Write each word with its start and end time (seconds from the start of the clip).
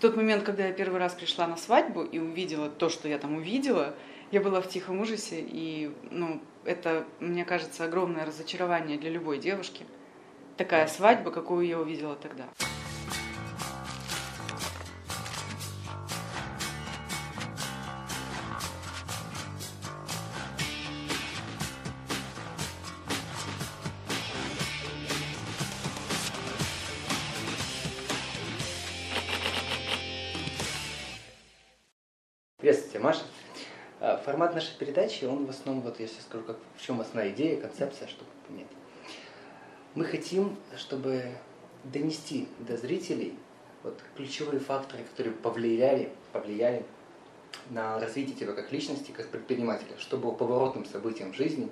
тот 0.00 0.16
момент, 0.16 0.42
когда 0.42 0.66
я 0.66 0.72
первый 0.72 0.98
раз 0.98 1.14
пришла 1.14 1.46
на 1.46 1.56
свадьбу 1.56 2.02
и 2.02 2.18
увидела 2.18 2.68
то, 2.68 2.88
что 2.88 3.08
я 3.08 3.18
там 3.18 3.36
увидела, 3.36 3.94
я 4.30 4.40
была 4.40 4.60
в 4.60 4.68
тихом 4.68 5.00
ужасе, 5.00 5.40
и, 5.40 5.92
ну, 6.10 6.40
это, 6.64 7.04
мне 7.20 7.44
кажется, 7.44 7.84
огромное 7.84 8.24
разочарование 8.24 8.98
для 8.98 9.10
любой 9.10 9.38
девушки. 9.38 9.84
Такая 10.56 10.86
свадьба, 10.86 11.30
какую 11.30 11.66
я 11.66 11.78
увидела 11.78 12.16
тогда. 12.16 12.44
Формат 34.40 34.54
нашей 34.54 34.74
передачи, 34.78 35.26
он 35.26 35.44
в 35.44 35.50
основном, 35.50 35.84
вот 35.84 36.00
я 36.00 36.06
сейчас 36.06 36.22
скажу, 36.22 36.42
как, 36.44 36.56
в 36.74 36.80
чем 36.82 36.98
основная 36.98 37.30
идея, 37.30 37.60
концепция, 37.60 38.08
чтобы 38.08 38.30
понять. 38.48 38.68
Мы 39.94 40.06
хотим, 40.06 40.56
чтобы 40.78 41.26
донести 41.84 42.48
до 42.60 42.78
зрителей 42.78 43.34
вот, 43.82 44.00
ключевые 44.16 44.58
факторы, 44.58 45.04
которые 45.04 45.34
повлияли, 45.34 46.10
повлияли 46.32 46.86
на 47.68 48.00
развитие 48.00 48.34
тебя 48.34 48.54
как 48.54 48.72
личности, 48.72 49.10
как 49.10 49.28
предпринимателя, 49.28 49.94
что 49.98 50.16
было 50.16 50.32
поворотным 50.32 50.86
событием 50.86 51.34
в 51.34 51.36
жизни, 51.36 51.68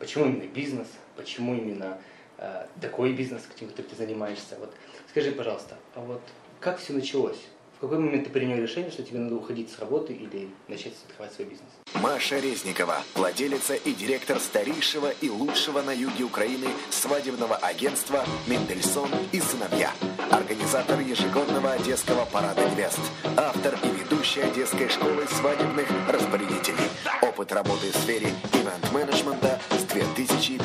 почему 0.00 0.24
именно 0.24 0.48
бизнес, 0.48 0.88
почему 1.14 1.54
именно 1.54 2.00
э, 2.38 2.66
такой 2.80 3.12
бизнес, 3.12 3.42
которым 3.46 3.72
ты 3.74 3.94
занимаешься. 3.94 4.56
Вот, 4.58 4.74
скажи, 5.08 5.30
пожалуйста, 5.30 5.78
а 5.94 6.00
вот 6.00 6.22
как 6.58 6.78
все 6.80 6.94
началось? 6.94 7.46
Какой 7.82 7.98
момент 7.98 8.22
ты 8.22 8.30
принял 8.30 8.56
решение, 8.56 8.92
что 8.92 9.02
тебе 9.02 9.18
надо 9.18 9.34
уходить 9.34 9.68
с 9.68 9.80
работы 9.80 10.12
или 10.12 10.48
начать 10.68 10.92
открывать 11.04 11.32
свой 11.34 11.48
бизнес? 11.48 11.66
Маша 11.94 12.38
Резникова, 12.38 13.02
владелица 13.16 13.74
и 13.74 13.92
директор 13.92 14.38
старейшего 14.38 15.10
и 15.20 15.28
лучшего 15.28 15.82
на 15.82 15.90
юге 15.90 16.22
Украины 16.22 16.68
свадебного 16.90 17.56
агентства 17.56 18.24
«Мендельсон 18.46 19.08
и 19.32 19.40
сыновья». 19.40 19.90
Организатор 20.30 21.00
ежегодного 21.00 21.72
Одесского 21.72 22.24
парада 22.24 22.70
невест. 22.70 23.00
Автор 23.36 23.76
и 23.82 23.88
ведущая 23.88 24.44
Одесской 24.44 24.88
школы 24.88 25.26
свадебных 25.26 25.88
распорядителей. 26.08 26.86
Опыт 27.20 27.50
работы 27.50 27.90
в 27.90 27.96
сфере 27.96 28.28
ивент-менеджмента 28.52 29.60
с 29.72 29.82
2001 29.92 30.60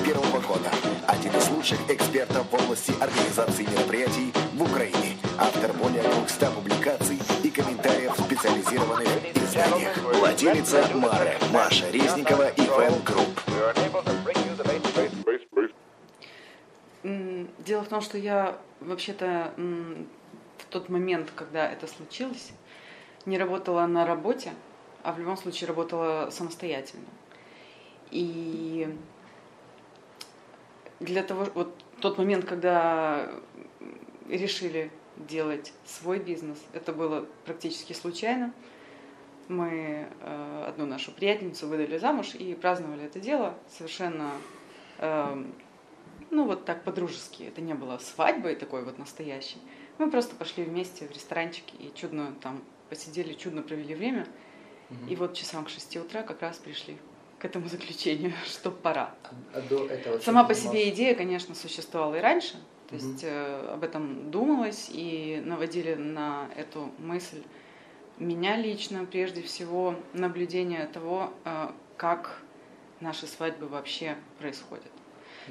года. 0.47 0.72
Один 1.08 1.36
из 1.36 1.50
лучших 1.50 1.80
экспертов 1.89 2.45
в 2.52 2.53
области 2.53 2.94
организации 3.02 3.63
мероприятий 3.63 4.31
в 4.53 4.61
Украине. 4.61 5.16
Автор 5.39 5.71
более 5.73 6.02
200 6.02 6.45
публикаций 6.55 7.19
и 7.43 7.52
комментариев 7.52 8.17
в 8.17 8.23
специализированных 8.23 9.07
изданиях. 9.35 9.97
Владелица 9.97 10.83
Мары 10.95 11.38
Маша 11.53 11.89
Резникова 11.91 12.49
и 12.49 12.61
Фэн 12.61 13.03
Групп. 13.03 13.39
Дело 17.59 17.83
в 17.83 17.88
том, 17.88 18.02
что 18.02 18.17
я 18.17 18.57
вообще-то 18.79 19.53
в 19.57 20.66
тот 20.69 20.89
момент, 20.89 21.31
когда 21.35 21.72
это 21.72 21.85
случилось, 21.85 22.51
не 23.25 23.38
работала 23.38 23.85
на 23.85 24.07
работе, 24.07 24.53
а 25.03 25.11
в 25.13 25.19
любом 25.19 25.38
случае 25.38 25.67
работала 25.67 26.29
самостоятельно. 26.31 27.05
И 28.09 28.89
для 30.99 31.22
того, 31.22 31.45
вот 31.53 31.75
тот 32.01 32.17
момент, 32.17 32.45
когда 32.45 33.29
решили 34.27 34.91
делать 35.27 35.73
свой 35.85 36.19
бизнес, 36.19 36.57
это 36.73 36.93
было 36.93 37.25
практически 37.45 37.93
случайно. 37.93 38.53
Мы 39.47 40.09
э, 40.21 40.65
одну 40.67 40.85
нашу 40.85 41.11
приятельницу 41.11 41.67
выдали 41.67 41.97
замуж 41.97 42.35
и 42.35 42.53
праздновали 42.53 43.05
это 43.05 43.19
дело 43.19 43.57
совершенно 43.69 44.31
эм, 45.00 45.53
ну 46.29 46.45
вот 46.45 46.66
так 46.66 46.83
по-дружески. 46.83 47.44
Это 47.44 47.61
не 47.61 47.73
было 47.73 47.97
свадьбой 47.97 48.56
такой 48.56 48.83
вот 48.83 48.97
настоящей. 48.97 49.57
Мы 49.97 50.11
просто 50.11 50.35
пошли 50.35 50.63
вместе 50.63 51.07
в 51.07 51.11
ресторанчик 51.11 51.63
и 51.79 51.91
чудно 51.95 52.35
там 52.41 52.61
посидели, 52.89 53.33
чудно 53.33 53.61
провели 53.61 53.95
время. 53.95 54.27
И 55.09 55.16
вот 55.17 55.33
часам 55.33 55.66
к 55.66 55.69
6 55.69 55.97
утра 55.97 56.23
как 56.23 56.41
раз 56.41 56.57
пришли 56.57 56.97
к 57.39 57.45
этому 57.45 57.67
заключению, 57.67 58.33
что 58.45 58.72
пора. 58.72 59.16
А, 59.53 59.61
до 59.61 59.85
этого 59.88 60.19
Сама 60.19 60.44
по 60.44 60.53
себе 60.53 60.89
идея, 60.89 61.13
конечно, 61.16 61.56
существовала 61.56 62.16
и 62.16 62.22
раньше. 62.22 62.56
То 62.90 62.96
Мгм. 62.96 63.06
есть 63.06 63.24
э, 63.24 63.70
об 63.74 63.84
этом 63.84 64.31
думалось 64.31 64.90
и 64.92 65.42
наводили 65.46 65.96
на 65.96 66.48
эту 66.56 66.90
мысль 67.00 67.42
меня 68.18 68.56
лично, 68.58 69.06
прежде 69.06 69.42
всего, 69.42 69.96
наблюдение 70.14 70.86
того, 70.88 71.34
э, 71.46 71.68
как 71.98 72.42
наши 73.00 73.28
свадьбы 73.28 73.68
вообще 73.68 74.16
происходят. 74.40 74.92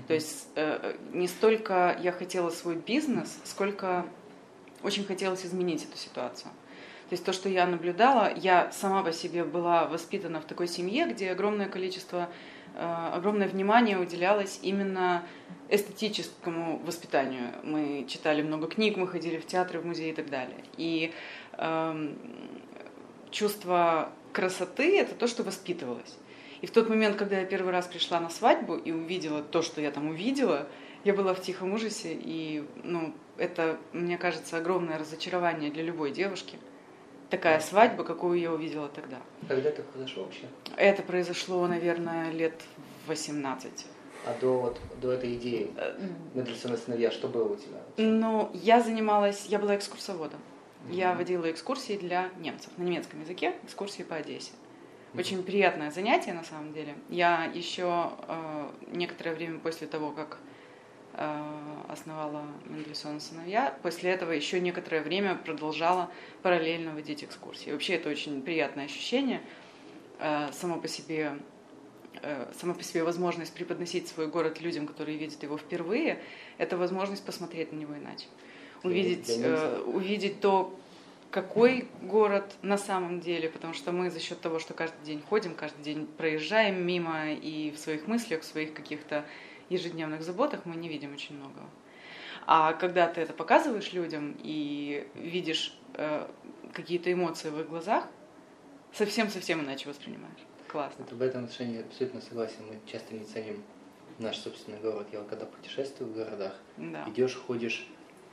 То 0.09 0.15
есть 0.15 0.49
э, 0.57 0.97
не 1.13 1.27
столько 1.27 1.97
я 2.03 2.13
хотела 2.13 2.51
свой 2.51 2.77
бизнес, 2.77 3.39
сколько 3.45 4.05
очень 4.83 5.05
хотелось 5.05 5.45
изменить 5.47 5.85
эту 5.85 5.97
ситуацию. 5.97 6.51
То 7.09 7.13
есть 7.13 7.25
то, 7.25 7.33
что 7.33 7.49
я 7.49 7.67
наблюдала, 7.67 8.33
я 8.35 8.71
сама 8.73 9.03
по 9.03 9.13
себе 9.13 9.45
была 9.45 9.87
воспитана 9.87 10.41
в 10.41 10.45
такой 10.45 10.69
семье, 10.69 11.07
где 11.07 11.31
огромное 11.31 11.69
количество, 11.69 12.29
огромное 12.77 13.49
внимание 13.49 13.99
уделялось 13.99 14.61
именно 14.63 15.25
эстетическому 15.69 16.79
воспитанию. 16.79 17.53
Мы 17.65 18.07
читали 18.09 18.43
много 18.43 18.67
книг, 18.69 18.97
мы 18.97 19.09
ходили 19.09 19.39
в 19.39 19.47
театры, 19.47 19.81
в 19.81 19.87
музеи 19.87 20.11
и 20.11 20.15
так 20.15 20.29
далее. 20.31 20.63
И 20.77 21.13
эм, 21.59 22.19
чувство 23.31 24.11
красоты– 24.33 24.99
это 25.01 25.15
то, 25.15 25.27
что 25.27 25.43
воспитывалось. 25.43 26.17
И 26.61 26.67
в 26.67 26.71
тот 26.71 26.89
момент, 26.89 27.17
когда 27.17 27.41
я 27.41 27.47
первый 27.47 27.73
раз 27.73 27.87
пришла 27.87 28.21
на 28.21 28.31
свадьбу 28.31 28.77
и 28.77 28.93
увидела 28.93 29.43
то, 29.43 29.63
что 29.63 29.81
я 29.81 29.91
там 29.91 30.09
увидела, 30.09 30.67
я 31.05 31.15
была 31.15 31.35
в 31.35 31.41
тихом 31.41 31.73
ужасе, 31.73 32.17
и 32.19 32.67
ну, 32.83 33.15
это, 33.37 33.79
мне 33.93 34.19
кажется, 34.19 34.57
огромное 34.57 34.99
разочарование 34.99 35.71
для 35.71 35.83
любой 35.83 36.11
девушки. 36.11 36.59
Такая 37.31 37.59
свадьба, 37.61 38.05
какую 38.05 38.39
я 38.39 38.53
увидела 38.53 38.89
тогда. 38.89 39.17
Когда 39.49 39.69
это 39.71 39.83
произошло 39.83 40.25
вообще? 40.25 40.45
Это 40.77 41.03
произошло, 41.03 41.67
наверное, 41.67 42.31
лет 42.31 42.63
в 43.05 43.09
18. 43.09 43.87
А 44.27 44.35
до, 44.41 44.59
вот, 44.61 44.81
до 45.01 45.13
этой 45.13 45.35
идеи 45.37 45.71
Э, 45.77 45.99
Мендельсона 46.35 46.77
сыновья, 46.77 47.11
что 47.11 47.29
было 47.29 47.53
у 47.53 47.57
тебя? 47.57 47.79
вообще? 47.87 48.03
Ну, 48.05 48.51
я 48.55 48.81
занималась, 48.81 49.47
я 49.47 49.59
была 49.59 49.77
экскурсоводом. 49.77 50.41
Я 50.89 51.15
водила 51.15 51.51
экскурсии 51.51 51.97
для 51.97 52.31
немцев 52.39 52.71
на 52.77 52.85
немецком 52.85 53.21
языке, 53.21 53.55
экскурсии 53.65 54.05
по 54.05 54.15
Одессе. 54.17 54.53
Очень 55.19 55.43
приятное 55.43 55.91
занятие 55.91 56.33
на 56.33 56.45
самом 56.45 56.73
деле. 56.73 56.95
Я 57.09 57.45
еще 57.53 58.11
э, 58.29 58.69
некоторое 58.89 59.35
время 59.35 59.59
после 59.59 59.87
того, 59.89 60.11
как 60.13 60.39
э, 60.39 60.56
основала 61.89 62.45
Мендельсон 62.67 63.21
сыновья, 63.21 63.75
после 63.83 64.11
этого 64.11 64.33
еще 64.33 64.61
некоторое 64.61 65.03
время 65.03 65.35
продолжала 65.35 66.11
параллельно 66.43 66.95
водить 66.95 67.25
экскурсии. 67.25 67.71
Вообще 67.71 67.95
это 67.95 68.11
очень 68.11 68.43
приятное 68.43 68.85
ощущение. 68.85 69.41
Э, 70.19 70.51
само 70.53 70.79
по 70.79 70.89
себе 70.89 71.39
э, 72.23 72.53
сама 72.59 72.75
по 72.75 72.83
себе 72.83 73.05
возможность 73.05 73.53
преподносить 73.53 74.09
свой 74.09 74.29
город 74.29 74.61
людям, 74.61 74.87
которые 74.87 75.19
видят 75.19 75.43
его 75.43 75.59
впервые, 75.59 76.23
это 76.59 76.77
возможность 76.77 77.25
посмотреть 77.25 77.73
на 77.73 77.77
него 77.77 77.97
иначе. 77.97 78.27
Увидеть, 78.83 79.29
э, 79.29 79.83
увидеть 79.87 80.41
то, 80.41 80.75
какой 81.31 81.89
город 82.01 82.55
на 82.63 82.79
самом 82.79 83.21
деле, 83.21 83.51
потому 83.51 83.75
что 83.75 83.93
мы 83.93 84.11
за 84.11 84.21
счет 84.21 84.41
того, 84.41 84.59
что 84.59 84.75
каждый 84.75 85.05
день 85.05 85.23
ходим, 85.29 85.55
каждый 85.55 85.83
день 85.83 86.07
проезжаем 86.07 86.87
мимо 86.87 87.33
и 87.33 87.71
в 87.73 87.79
своих 87.79 88.07
мыслях, 88.07 88.43
в 88.43 88.45
своих 88.45 88.73
каких-то 88.73 89.25
ежедневных 89.69 90.23
заботах 90.23 90.65
мы 90.65 90.77
не 90.77 90.89
видим 90.89 91.13
очень 91.15 91.37
многого. 91.37 91.69
А 92.47 92.73
когда 92.75 93.09
ты 93.09 93.21
это 93.21 93.33
показываешь 93.33 93.93
людям 93.93 94.37
и 94.43 95.09
видишь 95.15 95.77
э, 95.95 96.29
какие-то 96.73 97.13
эмоции 97.13 97.51
в 97.51 97.61
их 97.61 97.69
глазах, 97.69 98.07
совсем-совсем 98.93 99.61
иначе 99.63 99.89
воспринимаешь. 99.89 100.39
Классно. 100.69 101.03
Это 101.03 101.15
в 101.15 101.23
этом 101.23 101.45
отношении 101.45 101.81
абсолютно 101.81 102.21
согласен. 102.21 102.59
Мы 102.69 102.79
часто 102.91 103.15
не 103.15 103.25
ценим 103.25 103.63
наш 104.19 104.37
собственный 104.37 104.79
город. 104.79 105.09
Я 105.13 105.21
вот 105.21 105.29
когда 105.29 105.47
путешествую 105.47 106.11
в 106.11 106.15
городах, 106.15 106.55
Да. 106.77 107.05
идешь, 107.09 107.35
ходишь, 107.35 107.87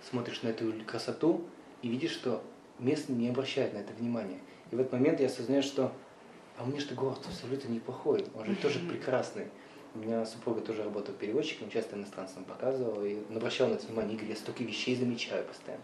смотришь 0.09 0.41
на 0.43 0.49
эту 0.49 0.71
красоту 0.85 1.45
и 1.81 1.87
видишь, 1.87 2.11
что 2.11 2.43
местные 2.79 3.17
не 3.17 3.29
обращают 3.29 3.73
на 3.73 3.79
это 3.79 3.93
внимания. 3.93 4.39
И 4.71 4.75
в 4.75 4.79
этот 4.79 4.93
момент 4.93 5.19
я 5.19 5.27
осознаю, 5.27 5.63
что 5.63 5.91
а 6.57 6.65
мне 6.65 6.79
что 6.79 6.93
город 6.93 7.19
абсолютно 7.25 7.69
неплохой, 7.69 8.25
он 8.35 8.45
же 8.45 8.55
тоже 8.55 8.79
прекрасный. 8.89 9.47
У 9.95 9.99
меня 9.99 10.25
супруга 10.25 10.61
тоже 10.61 10.83
работала 10.83 11.15
переводчиком, 11.15 11.69
часто 11.69 11.95
иностранцам 11.95 12.43
показывала, 12.45 13.03
и 13.03 13.17
он 13.29 13.37
обращал 13.37 13.67
на 13.67 13.73
это 13.73 13.85
внимание, 13.85 14.15
Игорь, 14.15 14.29
я 14.29 14.35
столько 14.35 14.63
вещей 14.63 14.95
замечаю 14.95 15.45
постоянно. 15.45 15.83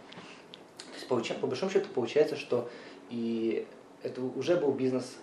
То 0.77 0.95
есть, 0.95 1.07
получа- 1.07 1.39
по 1.39 1.45
большому 1.47 1.71
счету, 1.71 1.89
получается, 1.93 2.35
что 2.35 2.69
и 3.11 3.67
это 4.01 4.21
уже 4.21 4.55
был 4.57 4.71
бизнес 4.71 5.17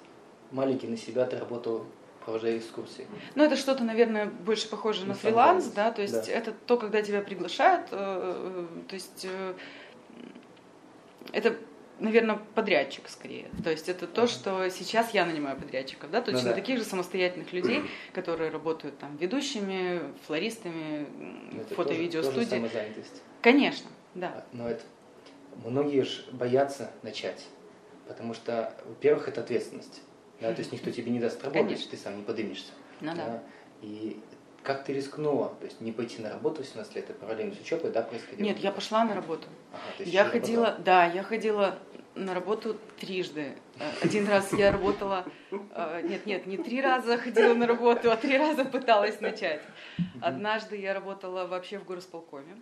маленький 0.52 0.86
на 0.86 0.96
себя, 0.96 1.24
ты 1.26 1.36
работал, 1.38 1.84
провожая 2.24 2.58
экскурсии. 2.58 3.06
Ну, 3.34 3.42
это 3.44 3.56
что-то, 3.56 3.82
наверное, 3.84 4.26
больше 4.26 4.68
похоже 4.68 5.02
на 5.02 5.08
На 5.08 5.14
фриланс, 5.14 5.64
фриланс, 5.64 5.74
да, 5.74 5.90
то 5.90 6.02
есть 6.02 6.26
да. 6.26 6.32
это 6.32 6.52
то, 6.66 6.76
когда 6.76 7.02
тебя 7.02 7.20
приглашают, 7.22 7.88
э, 7.90 8.66
э, 8.76 8.88
то 8.88 8.94
есть 8.94 9.24
э, 9.28 9.54
это 11.32 11.56
наверное, 11.98 12.38
подрядчик 12.54 13.08
скорее. 13.08 13.48
То 13.64 13.70
есть 13.70 13.88
это 13.88 14.06
то, 14.06 14.26
что 14.26 14.68
сейчас 14.70 15.14
я 15.14 15.24
нанимаю 15.26 15.56
подрядчиков, 15.56 16.10
да, 16.10 16.20
точно 16.20 16.40
Ну 16.42 16.48
да. 16.50 16.54
таких 16.54 16.78
же 16.78 16.84
самостоятельных 16.84 17.52
людей, 17.52 17.82
которые 18.12 18.50
работают 18.50 18.98
там 18.98 19.16
ведущими, 19.16 20.00
флористами, 20.26 21.06
Ну, 21.52 21.60
это 21.62 21.74
фото- 21.74 21.94
и 21.94 21.98
видеостудии. 21.98 22.36
Тоже 22.44 22.48
самозанятость. 22.50 23.22
Конечно, 23.42 23.88
да. 24.14 24.28
А, 24.28 24.44
Но 24.52 24.68
это 24.68 24.82
многие 25.64 26.02
же 26.02 26.24
боятся 26.32 26.90
начать, 27.02 27.44
потому 28.08 28.34
что, 28.34 28.74
во-первых, 28.84 29.28
это 29.28 29.40
ответственность. 29.40 30.02
Да, 30.40 30.52
то 30.52 30.58
есть 30.60 30.70
никто 30.72 30.90
тебе 30.90 31.10
не 31.10 31.18
даст 31.18 31.42
работать, 31.42 31.66
Конечно. 31.66 31.90
ты 31.92 31.96
сам 31.96 32.16
не 32.18 32.22
подымешься. 32.22 32.72
Ну 33.00 33.14
да. 33.14 33.42
И 33.80 34.20
как 34.66 34.84
ты 34.84 34.92
рискнула? 34.92 35.54
То 35.60 35.66
есть 35.66 35.80
не 35.80 35.92
пойти 35.92 36.20
на 36.20 36.30
работу 36.30 36.60
18 36.60 36.94
лет, 36.96 37.08
это 37.08 37.18
параллельно 37.18 37.54
с 37.54 37.60
учебой, 37.60 37.90
да, 37.92 38.02
происходило? 38.02 38.44
Нет, 38.44 38.58
я 38.58 38.72
пошла 38.72 39.04
на 39.04 39.14
работу. 39.14 39.46
Ага, 39.72 40.04
Я 40.10 40.24
ходила, 40.24 40.64
работала. 40.66 40.84
да, 40.84 41.06
я 41.06 41.22
ходила 41.22 41.78
на 42.16 42.34
работу 42.34 42.76
трижды. 42.98 43.56
Э, 43.78 43.90
Один 44.02 44.26
раз 44.26 44.52
я 44.52 44.72
работала, 44.72 45.24
э, 45.50 46.00
нет, 46.04 46.26
нет, 46.26 46.46
не 46.46 46.56
три 46.56 46.80
раза 46.82 47.16
ходила 47.16 47.54
на 47.54 47.66
работу, 47.66 48.10
а 48.10 48.16
три 48.16 48.36
раза 48.36 48.64
пыталась 48.64 49.20
начать. 49.20 49.62
Однажды 50.20 50.76
я 50.76 50.94
работала 50.94 51.46
вообще 51.46 51.78
в 51.78 51.84
горосполкоме, 51.84 52.56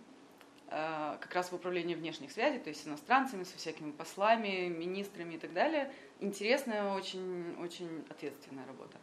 э, 0.67 1.17
как 1.19 1.33
раз 1.33 1.51
в 1.51 1.53
управлении 1.55 1.95
внешних 1.95 2.31
связей, 2.31 2.59
то 2.59 2.69
есть 2.69 2.83
с 2.83 2.87
иностранцами, 2.87 3.43
со 3.45 3.57
всякими 3.57 3.91
послами, 3.91 4.67
министрами 4.67 5.35
и 5.35 5.37
так 5.37 5.53
далее. 5.53 5.91
Интересная, 6.19 6.93
очень, 6.93 7.55
очень 7.59 8.05
ответственная 8.09 8.65
работа. 8.67 8.97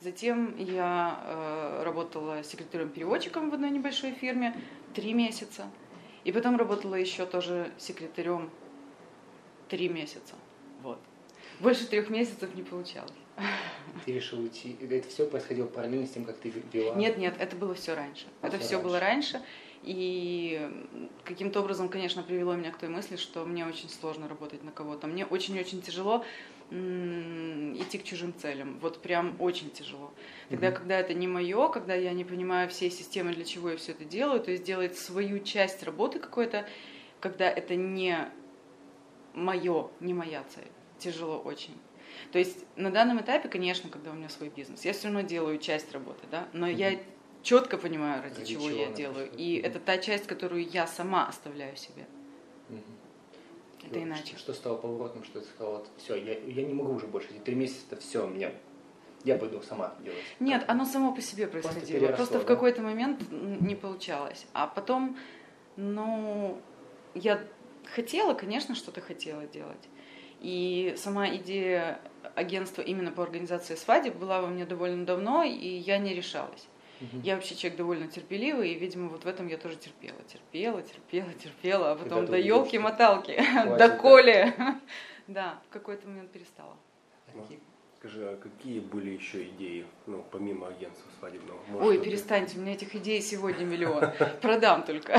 Затем 0.00 0.54
я 0.58 1.20
э, 1.24 1.82
работала 1.84 2.42
секретарем-переводчиком 2.42 3.50
в 3.50 3.54
одной 3.54 3.70
небольшой 3.70 4.12
фирме 4.12 4.54
три 4.94 5.14
месяца. 5.14 5.70
И 6.24 6.32
потом 6.32 6.56
работала 6.56 6.96
еще 6.96 7.24
тоже 7.24 7.70
секретарем 7.78 8.50
три 9.68 9.88
месяца. 9.88 10.34
Вот. 10.82 10.98
Больше 11.60 11.86
трех 11.86 12.10
месяцев 12.10 12.54
не 12.54 12.62
получалось. 12.62 13.12
Ты 14.04 14.12
решил 14.12 14.40
уйти. 14.40 14.76
Это 14.80 15.08
все 15.08 15.26
происходило 15.26 15.66
параллельно 15.66 16.06
с 16.06 16.10
тем, 16.10 16.24
как 16.24 16.36
ты 16.36 16.52
вела? 16.72 16.94
Нет, 16.94 17.16
нет, 17.16 17.34
это 17.38 17.56
было 17.56 17.74
все 17.74 17.94
раньше. 17.94 18.26
А, 18.42 18.48
это 18.48 18.58
всё 18.58 18.66
все 18.66 18.82
было 18.82 19.00
раньше. 19.00 19.40
И 19.82 20.70
каким-то 21.24 21.60
образом, 21.60 21.88
конечно, 21.88 22.22
привело 22.22 22.54
меня 22.54 22.72
к 22.72 22.78
той 22.78 22.88
мысли, 22.88 23.16
что 23.16 23.44
мне 23.44 23.66
очень 23.66 23.88
сложно 23.88 24.28
работать 24.28 24.64
на 24.64 24.72
кого-то. 24.72 25.06
Мне 25.06 25.24
очень-очень 25.24 25.82
тяжело 25.82 26.24
идти 26.70 27.98
к 27.98 28.02
чужим 28.02 28.34
целям. 28.34 28.78
Вот 28.80 29.00
прям 29.00 29.36
очень 29.38 29.70
тяжело. 29.70 30.12
Тогда, 30.48 30.68
Мгм. 30.68 30.76
когда 30.76 30.98
это 30.98 31.14
не 31.14 31.28
мое, 31.28 31.68
когда 31.68 31.94
я 31.94 32.12
не 32.12 32.24
понимаю 32.24 32.68
всей 32.68 32.90
системы, 32.90 33.32
для 33.32 33.44
чего 33.44 33.70
я 33.70 33.76
все 33.76 33.92
это 33.92 34.04
делаю, 34.04 34.40
то 34.40 34.50
есть 34.50 34.64
делать 34.64 34.98
свою 34.98 35.38
часть 35.40 35.84
работы 35.84 36.18
какой-то, 36.18 36.66
когда 37.20 37.48
это 37.48 37.76
не 37.76 38.28
мое, 39.34 39.88
не 40.00 40.14
моя 40.14 40.42
цель. 40.54 40.68
Тяжело 40.98 41.38
очень. 41.38 41.78
То 42.32 42.38
есть 42.38 42.64
на 42.76 42.90
данном 42.90 43.20
этапе, 43.20 43.48
конечно, 43.48 43.90
когда 43.90 44.10
у 44.10 44.14
меня 44.14 44.28
свой 44.28 44.48
бизнес, 44.48 44.84
я 44.84 44.92
все 44.92 45.04
равно 45.04 45.20
делаю 45.20 45.58
часть 45.58 45.92
работы, 45.92 46.26
да, 46.30 46.48
но 46.52 46.66
я 46.66 46.98
четко 47.46 47.78
понимаю, 47.78 48.22
ради, 48.22 48.40
Ради 48.40 48.52
чего, 48.54 48.68
чего 48.68 48.80
я 48.80 48.90
делаю. 48.90 49.14
происходит. 49.28 49.40
И 49.40 49.58
Мгм. 49.60 49.66
это 49.70 49.80
та 49.80 49.98
часть, 49.98 50.26
которую 50.26 50.68
я 50.68 50.86
сама 50.86 51.26
оставляю 51.28 51.76
себе. 51.76 52.04
Мгм. 52.68 52.82
Это 53.84 53.98
Ну, 54.00 54.04
иначе. 54.04 54.26
Что, 54.26 54.38
что 54.38 54.52
стало 54.54 54.76
поворотом, 54.76 55.22
что 55.24 55.40
ты 55.40 55.46
сказала, 55.46 55.78
вот, 55.78 55.88
все, 55.98 56.16
я, 56.16 56.38
я 56.38 56.62
не 56.64 56.74
могу 56.74 56.94
уже 56.94 57.06
больше, 57.06 57.28
три 57.44 57.54
месяца, 57.54 57.82
это 57.90 58.00
все, 58.00 58.26
меня, 58.26 58.50
я 59.24 59.36
пойду 59.38 59.62
сама 59.62 59.94
делать. 60.00 60.18
Нет, 60.40 60.64
оно 60.66 60.84
само 60.84 61.12
по 61.14 61.20
себе 61.20 61.46
Просто 61.46 61.70
происходило. 61.70 62.00
переросло, 62.00 62.16
Просто 62.16 62.38
в 62.40 62.42
да? 62.42 62.48
какой-то 62.54 62.82
момент 62.82 63.22
не 63.30 63.76
получалось. 63.76 64.46
А 64.52 64.66
потом, 64.66 65.16
ну, 65.76 66.58
я 67.14 67.40
хотела, 67.94 68.34
конечно, 68.34 68.74
что-то 68.74 69.00
хотела 69.00 69.46
делать. 69.46 69.88
И 70.40 70.94
сама 70.96 71.28
идея 71.36 72.00
агентства 72.34 72.82
именно 72.82 73.12
по 73.12 73.22
организации 73.22 73.76
свадеб 73.76 74.16
была 74.16 74.42
во 74.42 74.48
мне 74.48 74.66
довольно 74.66 75.06
давно, 75.06 75.44
и 75.44 75.68
я 75.68 75.98
не 75.98 76.12
решалась. 76.12 76.66
Я 77.22 77.34
вообще 77.34 77.54
человек 77.54 77.78
довольно 77.78 78.08
терпеливый, 78.08 78.70
и, 78.70 78.78
видимо, 78.78 79.08
вот 79.08 79.24
в 79.24 79.28
этом 79.28 79.48
я 79.48 79.58
тоже 79.58 79.76
терпела. 79.76 80.18
Терпела, 80.32 80.82
терпела, 80.82 81.32
терпела, 81.34 81.92
а 81.92 81.96
потом 81.96 82.24
увидела, 82.24 82.36
елки-моталки, 82.36 83.36
да. 83.78 83.88
коли. 84.00 84.54
Да, 85.26 85.60
в 85.68 85.72
какой-то 85.72 86.06
момент 86.06 86.30
перестала. 86.30 86.76
А 87.34 87.44
Скажи, 87.98 88.24
а 88.24 88.36
какие 88.36 88.78
были 88.78 89.10
еще 89.10 89.42
идеи, 89.48 89.84
ну, 90.06 90.24
помимо 90.30 90.68
агентства 90.68 91.10
свадебного? 91.18 91.58
Ой, 91.80 91.94
что-то- 91.94 92.04
перестаньте, 92.08 92.58
у 92.58 92.60
меня 92.60 92.74
этих 92.74 92.94
идей 92.94 93.20
сегодня 93.20 93.64
миллион. 93.64 94.12
Продам 94.40 94.84
только. 94.84 95.18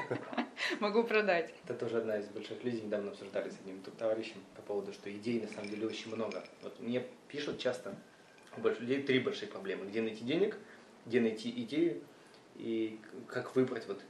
Могу 0.80 1.02
продать. 1.02 1.52
Это 1.64 1.74
тоже 1.74 1.98
одна 1.98 2.18
из 2.18 2.26
больших 2.28 2.62
людей, 2.62 2.82
недавно 2.82 3.10
обсуждали 3.10 3.50
с 3.50 3.54
одним 3.54 3.80
тут 3.80 3.96
товарищем 3.96 4.36
по 4.54 4.62
поводу, 4.62 4.92
что 4.92 5.10
идей 5.10 5.40
на 5.40 5.48
самом 5.48 5.70
деле 5.70 5.86
очень 5.86 6.14
много. 6.14 6.44
Вот 6.62 6.78
мне 6.80 7.04
пишут 7.28 7.58
часто, 7.58 7.96
у 8.56 8.60
больших 8.60 8.82
людей 8.82 9.02
три 9.02 9.18
большие 9.18 9.48
проблемы. 9.48 9.86
Где 9.86 10.02
найти 10.02 10.22
денег, 10.22 10.56
где 11.06 11.20
найти 11.20 11.50
идею 11.62 12.00
и 12.56 12.98
как 13.28 13.54
выбрать, 13.56 13.86
вот, 13.86 14.00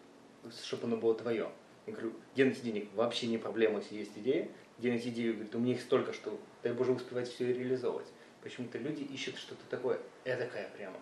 чтобы 0.65 0.85
оно 0.87 0.97
было 0.97 1.15
твое. 1.15 1.50
Я 1.87 1.93
говорю, 1.93 2.12
где 2.35 2.44
найти 2.44 2.61
денег? 2.62 2.89
Вообще 2.94 3.27
не 3.27 3.39
проблема, 3.39 3.79
если 3.81 3.97
есть 3.97 4.12
идея. 4.17 4.49
Где 4.79 4.91
найти 4.91 5.09
идею? 5.11 5.35
Говорит, 5.35 5.55
у 5.55 5.59
меня 5.59 5.75
их 5.75 5.81
столько, 5.81 6.12
что 6.12 6.39
дай 6.62 6.73
Боже 6.73 6.93
успевать 6.93 7.29
все 7.29 7.50
и 7.50 7.53
реализовывать. 7.53 8.06
Почему-то 8.43 8.79
люди 8.79 9.03
ищут 9.03 9.37
что-то 9.37 9.62
такое, 9.71 10.00
эдакое 10.25 10.69
прямо. 10.77 10.97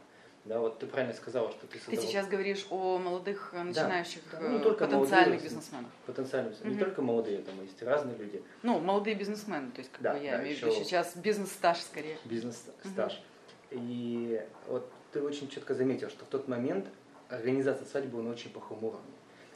Да, 0.47 0.59
вот 0.59 0.79
ты 0.79 0.87
правильно 0.87 1.13
сказала, 1.15 1.51
что 1.51 1.67
ты 1.67 1.79
Ты 1.79 1.85
создала 1.85 2.07
сейчас 2.07 2.27
говоришь 2.27 2.67
о 2.71 2.97
молодых 2.99 3.51
э, 3.53 3.63
начинающих 3.63 4.23
да, 4.33 4.41
ну, 4.41 4.49
не 4.53 4.57
э, 4.57 4.61
только 4.63 4.87
потенциальных 4.87 5.11
молодые, 5.29 5.41
бизнесменах. 5.43 5.91
потенциально, 6.07 6.55
не 6.65 6.71
Мгм. 6.71 6.79
только 6.79 7.03
молодые, 7.03 7.39
там 7.43 7.63
есть 7.63 7.83
разные 7.83 8.17
люди, 8.17 8.43
Ну, 8.63 8.79
молодые 8.81 9.17
бизнесмены, 9.17 9.71
то 9.71 9.81
есть 9.81 9.93
как 9.93 10.01
Да, 10.01 10.15
бы 10.15 10.25
я 10.25 10.39
да, 10.39 10.43
имею 10.43 10.57
в 10.57 10.63
виду 10.63 10.73
сейчас 10.73 11.15
бизнес-стаж 11.15 11.81
скорее. 11.83 12.17
бизнес-стаж. 12.25 13.23
И 13.71 14.43
вот 14.67 14.91
ты 15.13 15.23
очень 15.23 15.49
четко 15.49 15.75
заметил, 15.75 16.09
что 16.11 16.25
в 16.25 16.29
тот 16.29 16.49
момент 16.49 16.87
организация 17.29 17.87
свадьбы 17.87 18.13
была 18.19 18.23
на 18.25 18.31
очень 18.31 18.51
плохом 18.51 18.83
уровне. 18.85 19.11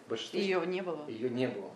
Большинство 0.09 0.39
Ее 0.39 0.65
не 0.67 0.83
было. 0.83 1.06
ее 1.09 1.31
не 1.31 1.49
было. 1.49 1.71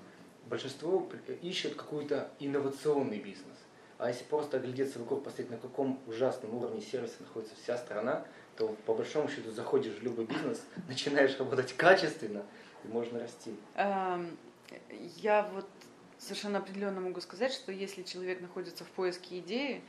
Большинство 0.46 1.06
ищет 1.42 1.75
какой-то 1.75 2.30
инновационный 2.38 3.19
бизнес. 3.19 3.56
А 3.98 4.08
если 4.08 4.25
просто 4.25 4.58
оглядеться 4.58 4.98
вокруг, 5.00 5.25
посмотреть, 5.25 5.50
на 5.50 5.56
каком 5.56 6.00
ужасном 6.06 6.54
уровне 6.54 6.80
сервиса 6.80 7.16
находится 7.20 7.54
вся 7.56 7.76
страна, 7.76 8.25
то 8.56 8.69
по 8.86 8.94
большому 8.94 9.28
счету 9.28 9.50
заходишь 9.50 9.94
в 9.94 10.02
любой 10.02 10.25
бизнес, 10.25 10.62
начинаешь 10.88 11.36
работать 11.38 11.72
качественно, 11.76 12.44
и 12.84 12.88
можно 12.88 13.19
расти. 13.19 13.54
Эм, 13.75 14.36
Я 15.16 15.50
вот 15.54 15.66
совершенно 16.19 16.58
определенно 16.58 17.00
могу 17.00 17.20
сказать, 17.20 17.52
что 17.52 17.72
если 17.72 18.02
человек 18.02 18.40
находится 18.40 18.84
в 18.84 18.88
поиске 18.90 19.38
идеи, 19.40 19.82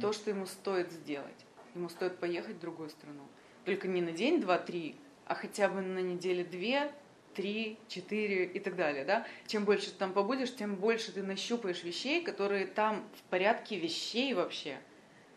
то, 0.00 0.12
что 0.12 0.30
ему 0.30 0.46
стоит 0.46 0.90
сделать. 0.92 1.34
Ему 1.74 1.88
стоит 1.88 2.18
поехать 2.18 2.56
в 2.56 2.60
другую 2.60 2.90
страну. 2.90 3.22
Только 3.64 3.88
не 3.88 4.00
на 4.00 4.12
день, 4.12 4.40
два, 4.40 4.58
три, 4.58 4.96
а 5.26 5.34
хотя 5.34 5.68
бы 5.68 5.80
на 5.80 5.98
неделе 5.98 6.44
две, 6.44 6.92
три, 7.34 7.78
четыре 7.88 8.44
и 8.44 8.60
так 8.60 8.76
далее. 8.76 9.04
Да? 9.04 9.26
Чем 9.46 9.64
больше 9.64 9.90
ты 9.90 9.96
там 9.98 10.12
побудешь, 10.12 10.54
тем 10.54 10.76
больше 10.76 11.12
ты 11.12 11.22
нащупаешь 11.22 11.82
вещей, 11.82 12.22
которые 12.22 12.66
там 12.66 13.04
в 13.18 13.22
порядке 13.30 13.78
вещей 13.78 14.34
вообще. 14.34 14.78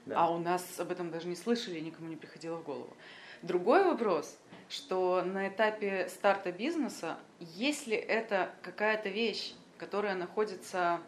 Да. 0.06 0.26
А 0.26 0.32
у 0.32 0.38
нас 0.38 0.80
об 0.80 0.92
этом 0.92 1.12
даже 1.12 1.28
не 1.28 1.36
слышали, 1.36 1.80
никому 1.80 2.08
не 2.08 2.16
приходило 2.16 2.58
в 2.58 2.64
голову. 2.64 2.96
Другой 3.42 3.84
вопрос, 3.84 4.38
что 4.70 5.22
на 5.24 5.50
этапе 5.50 6.08
старта 6.10 6.52
бизнеса, 6.52 7.18
если 7.40 7.96
это 7.96 8.54
какая-то 8.62 9.10
вещь, 9.10 9.54
которая 9.78 10.16
находится, 10.16 11.02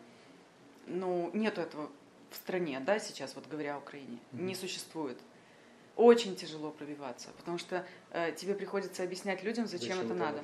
ну, 0.86 1.31
нету 1.33 1.62
этого 1.62 1.89
в 2.31 2.36
стране, 2.36 2.79
да, 2.79 3.00
сейчас, 3.00 3.36
вот 3.36 3.48
говоря 3.48 3.75
о 3.75 3.79
Украине, 3.79 4.19
Мгм. 4.31 4.45
не 4.48 4.55
существует, 4.55 5.17
очень 5.95 6.36
тяжело 6.36 6.71
пробиваться, 6.71 7.29
потому 7.38 7.57
что 7.57 7.86
э, 8.12 8.31
тебе 8.33 8.53
приходится 8.53 9.03
объяснять 9.03 9.43
людям, 9.43 9.67
зачем, 9.67 10.00
это 10.00 10.13
надо. 10.13 10.43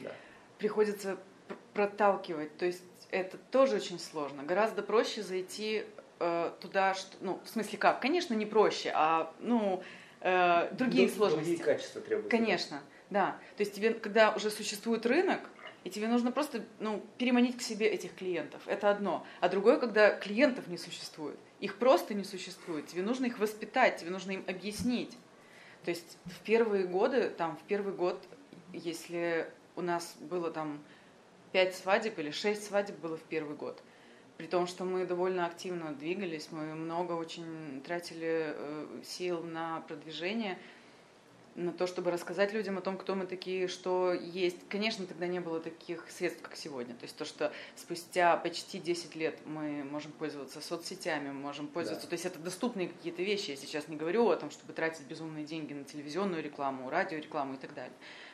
Да. 0.00 0.12
Приходится 0.58 1.16
пр- 1.48 1.56
проталкивать, 1.74 2.56
то 2.58 2.66
есть 2.66 2.82
это 3.10 3.36
тоже 3.50 3.76
очень 3.76 3.98
сложно. 3.98 4.42
Гораздо 4.42 4.82
проще 4.82 5.22
зайти 5.22 5.84
э, 6.20 6.52
туда, 6.60 6.94
что, 6.94 7.16
ну, 7.20 7.40
в 7.44 7.48
смысле 7.48 7.78
как? 7.78 8.00
Конечно, 8.00 8.34
не 8.34 8.46
проще, 8.46 8.92
а, 8.94 9.32
ну, 9.40 9.82
э, 10.20 10.70
другие 10.74 11.06
Друг- 11.06 11.16
сложности. 11.16 11.56
Другие 11.56 11.64
качества 11.64 12.00
требуются. 12.00 12.30
Конечно, 12.30 12.82
да. 13.10 13.38
То 13.56 13.62
есть 13.62 13.74
тебе, 13.74 13.94
когда 13.94 14.32
уже 14.34 14.50
существует 14.50 15.04
рынок, 15.06 15.40
и 15.84 15.90
тебе 15.90 16.08
нужно 16.08 16.30
просто 16.30 16.64
ну, 16.78 17.04
переманить 17.18 17.56
к 17.58 17.62
себе 17.62 17.86
этих 17.88 18.14
клиентов. 18.14 18.62
Это 18.66 18.90
одно. 18.90 19.26
А 19.40 19.48
другое, 19.48 19.78
когда 19.78 20.10
клиентов 20.10 20.68
не 20.68 20.78
существует. 20.78 21.38
Их 21.60 21.78
просто 21.78 22.14
не 22.14 22.24
существует. 22.24 22.86
Тебе 22.86 23.02
нужно 23.02 23.26
их 23.26 23.38
воспитать, 23.38 23.98
тебе 23.98 24.10
нужно 24.10 24.32
им 24.32 24.44
объяснить. 24.46 25.16
То 25.84 25.90
есть 25.90 26.18
в 26.26 26.40
первые 26.40 26.86
годы, 26.86 27.30
там, 27.30 27.56
в 27.56 27.62
первый 27.62 27.92
год, 27.92 28.22
если 28.72 29.50
у 29.74 29.80
нас 29.80 30.16
было 30.20 30.50
там 30.50 30.80
пять 31.50 31.74
свадеб 31.74 32.18
или 32.18 32.30
шесть 32.30 32.64
свадеб 32.64 32.98
было 33.00 33.16
в 33.16 33.22
первый 33.22 33.56
год, 33.56 33.82
при 34.38 34.46
том, 34.46 34.66
что 34.66 34.84
мы 34.84 35.04
довольно 35.06 35.46
активно 35.46 35.92
двигались, 35.92 36.48
мы 36.50 36.74
много 36.74 37.12
очень 37.12 37.82
тратили 37.84 38.54
э, 38.54 39.00
сил 39.04 39.42
на 39.42 39.80
продвижение, 39.82 40.58
на 41.54 41.72
то, 41.72 41.86
чтобы 41.86 42.10
рассказать 42.10 42.52
людям 42.52 42.78
о 42.78 42.80
том, 42.80 42.96
кто 42.96 43.14
мы 43.14 43.26
такие, 43.26 43.68
что 43.68 44.12
есть. 44.12 44.56
Конечно, 44.68 45.06
тогда 45.06 45.26
не 45.26 45.40
было 45.40 45.60
таких 45.60 46.10
средств, 46.10 46.40
как 46.42 46.56
сегодня. 46.56 46.94
То 46.94 47.04
есть 47.04 47.16
то, 47.16 47.24
что 47.24 47.52
спустя 47.76 48.36
почти 48.36 48.78
10 48.78 49.14
лет 49.16 49.38
мы 49.44 49.84
можем 49.84 50.12
пользоваться 50.12 50.60
соцсетями, 50.60 51.28
мы 51.28 51.34
можем 51.34 51.66
пользоваться... 51.66 52.06
Да. 52.06 52.10
То 52.10 52.14
есть 52.14 52.26
это 52.26 52.38
доступные 52.38 52.88
какие-то 52.88 53.22
вещи. 53.22 53.50
Я 53.50 53.56
сейчас 53.56 53.88
не 53.88 53.96
говорю 53.96 54.28
о 54.30 54.36
том, 54.36 54.50
чтобы 54.50 54.72
тратить 54.72 55.06
безумные 55.06 55.44
деньги 55.44 55.72
на 55.74 55.84
телевизионную 55.84 56.42
рекламу, 56.42 56.88
радиорекламу 56.88 57.54
и 57.54 57.58
так 57.58 57.74
далее. 57.74 57.92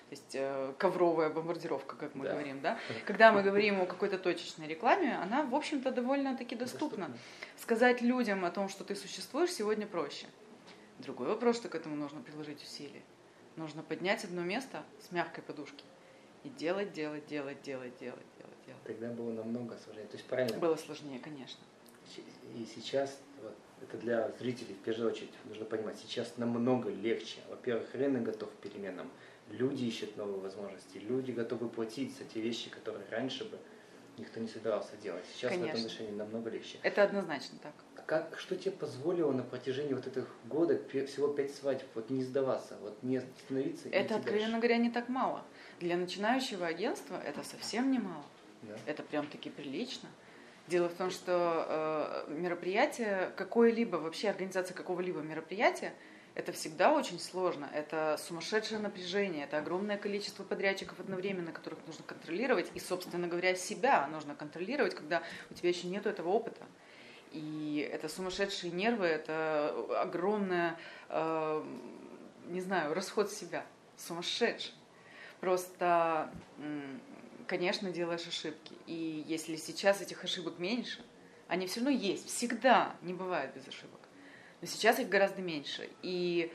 То 0.08 0.14
есть 0.14 0.34
э, 0.34 0.72
ковровая 0.78 1.28
бомбардировка, 1.28 1.96
как 1.96 2.14
мы 2.14 2.24
да. 2.24 2.32
говорим, 2.32 2.60
да? 2.62 2.78
Когда 3.04 3.30
мы 3.30 3.42
говорим 3.42 3.82
о 3.82 3.86
какой-то 3.86 4.18
точечной 4.18 4.66
рекламе, 4.66 5.18
она, 5.18 5.42
в 5.42 5.54
общем-то, 5.54 5.90
довольно-таки 5.90 6.56
доступна. 6.56 7.08
доступна. 7.08 7.18
Сказать 7.58 8.00
людям 8.00 8.44
о 8.44 8.50
том, 8.50 8.70
что 8.70 8.84
ты 8.84 8.94
существуешь, 8.94 9.52
сегодня 9.52 9.86
проще. 9.86 10.26
Другой 10.98 11.28
вопрос, 11.28 11.56
что 11.56 11.68
к 11.68 11.74
этому 11.74 11.96
нужно 11.96 12.20
приложить 12.20 12.62
усилия. 12.62 13.02
Нужно 13.56 13.82
поднять 13.82 14.24
одно 14.24 14.42
место 14.42 14.84
с 15.00 15.12
мягкой 15.12 15.44
подушки 15.44 15.84
и 16.44 16.48
делать, 16.48 16.92
делать, 16.92 17.26
делать, 17.26 17.62
делать, 17.62 17.96
делать, 17.98 18.26
делать, 18.38 18.56
делать. 18.66 18.82
Тогда 18.84 19.10
было 19.10 19.32
намного 19.32 19.76
сложнее. 19.78 20.06
То 20.06 20.16
есть 20.16 20.26
правильно? 20.26 20.58
Было 20.58 20.76
сложнее, 20.76 21.20
конечно. 21.20 21.60
И 22.54 22.66
сейчас, 22.74 23.18
вот, 23.42 23.54
это 23.82 23.96
для 23.98 24.30
зрителей 24.38 24.74
в 24.74 24.78
первую 24.78 25.12
очередь, 25.12 25.32
нужно 25.44 25.64
понимать, 25.64 25.98
сейчас 25.98 26.36
намного 26.36 26.90
легче. 26.90 27.40
Во-первых, 27.48 27.94
рынок 27.94 28.24
готов 28.24 28.50
к 28.50 28.54
переменам. 28.54 29.10
Люди 29.50 29.84
ищут 29.84 30.16
новые 30.16 30.40
возможности. 30.40 30.98
Люди 30.98 31.32
готовы 31.32 31.68
платить 31.68 32.16
за 32.16 32.24
те 32.24 32.40
вещи, 32.40 32.70
которые 32.70 33.06
раньше 33.10 33.44
бы 33.44 33.58
никто 34.16 34.40
не 34.40 34.48
собирался 34.48 34.96
делать. 34.96 35.24
Сейчас 35.32 35.52
Конечно. 35.52 35.66
в 35.66 35.70
этом 35.70 35.86
отношении 35.86 36.12
намного 36.12 36.50
легче. 36.50 36.78
Это 36.82 37.04
однозначно 37.04 37.58
так 37.62 37.74
как, 38.08 38.38
что 38.38 38.56
тебе 38.56 38.70
позволило 38.70 39.32
на 39.32 39.42
протяжении 39.42 39.92
вот 39.92 40.06
этих 40.06 40.26
года, 40.46 40.80
всего 40.88 41.28
пять 41.28 41.54
свадеб, 41.54 41.86
вот 41.94 42.08
не 42.08 42.24
сдаваться, 42.24 42.78
вот 42.80 43.02
не 43.02 43.18
остановиться? 43.18 43.90
Это, 43.90 44.16
откровенно 44.16 44.52
дальше? 44.52 44.58
говоря, 44.60 44.76
не 44.78 44.90
так 44.90 45.10
мало. 45.10 45.44
Для 45.78 45.94
начинающего 45.98 46.66
агентства 46.66 47.20
это 47.22 47.44
совсем 47.44 47.90
не 47.90 47.98
мало. 47.98 48.24
Да? 48.62 48.74
Это 48.86 49.02
прям-таки 49.02 49.50
прилично. 49.50 50.08
Дело 50.68 50.88
в 50.88 50.94
том, 50.94 51.10
что 51.10 52.24
э, 52.28 52.32
мероприятие, 52.32 53.30
какое-либо, 53.36 53.96
вообще 53.96 54.30
организация 54.30 54.74
какого-либо 54.74 55.20
мероприятия, 55.20 55.92
это 56.34 56.52
всегда 56.52 56.94
очень 56.94 57.20
сложно. 57.20 57.68
Это 57.74 58.18
сумасшедшее 58.26 58.80
напряжение, 58.80 59.44
это 59.44 59.58
огромное 59.58 59.98
количество 59.98 60.44
подрядчиков 60.44 60.98
одновременно, 60.98 61.52
которых 61.52 61.80
нужно 61.86 62.04
контролировать. 62.06 62.70
И, 62.74 62.80
собственно 62.80 63.28
говоря, 63.28 63.54
себя 63.54 64.06
нужно 64.06 64.34
контролировать, 64.34 64.94
когда 64.94 65.22
у 65.50 65.54
тебя 65.54 65.68
еще 65.68 65.88
нет 65.88 66.06
этого 66.06 66.30
опыта. 66.30 66.64
И 67.32 67.88
это 67.92 68.08
сумасшедшие 68.08 68.72
нервы, 68.72 69.06
это 69.06 69.74
огромное, 70.00 70.78
э, 71.08 71.64
не 72.46 72.60
знаю, 72.60 72.94
расход 72.94 73.30
себя, 73.30 73.64
сумасшедший. 73.96 74.74
Просто, 75.40 76.32
конечно, 77.46 77.90
делаешь 77.92 78.26
ошибки. 78.26 78.74
И 78.86 79.24
если 79.26 79.56
сейчас 79.56 80.00
этих 80.00 80.24
ошибок 80.24 80.58
меньше, 80.58 81.04
они 81.46 81.66
все 81.66 81.80
равно 81.80 81.90
есть, 81.90 82.28
всегда, 82.28 82.96
не 83.02 83.14
бывает 83.14 83.54
без 83.54 83.66
ошибок. 83.68 84.00
Но 84.60 84.66
сейчас 84.66 84.98
их 84.98 85.08
гораздо 85.08 85.40
меньше. 85.40 85.88
И 86.02 86.52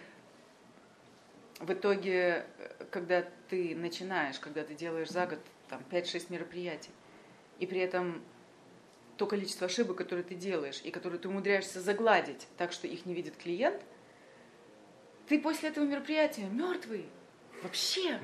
в 1.60 1.72
итоге, 1.72 2.46
когда 2.92 3.26
ты 3.50 3.76
начинаешь, 3.76 4.40
когда 4.40 4.64
ты 4.64 4.76
делаешь 4.76 5.10
за 5.10 5.26
год 5.26 5.40
там, 5.70 5.82
5-6 5.90 6.26
мероприятий, 6.30 6.92
и 7.60 7.66
при 7.66 7.80
этом 7.80 8.22
то 9.18 9.26
количество 9.28 9.68
ошибок, 9.68 9.98
которые 9.98 10.24
ты 10.24 10.36
делаешь, 10.36 10.82
и 10.84 10.92
которые 10.92 11.20
ты 11.20 11.30
умудряешься 11.30 11.82
загладить 11.82 12.48
так, 12.58 12.72
что 12.72 12.88
их 12.88 13.06
не 13.06 13.14
видит 13.14 13.36
клиент, 13.38 13.82
ты 15.28 15.40
после 15.40 15.70
этого 15.70 15.86
мероприятия 15.86 16.46
мертвый. 16.46 17.06
Вообще. 17.62 18.20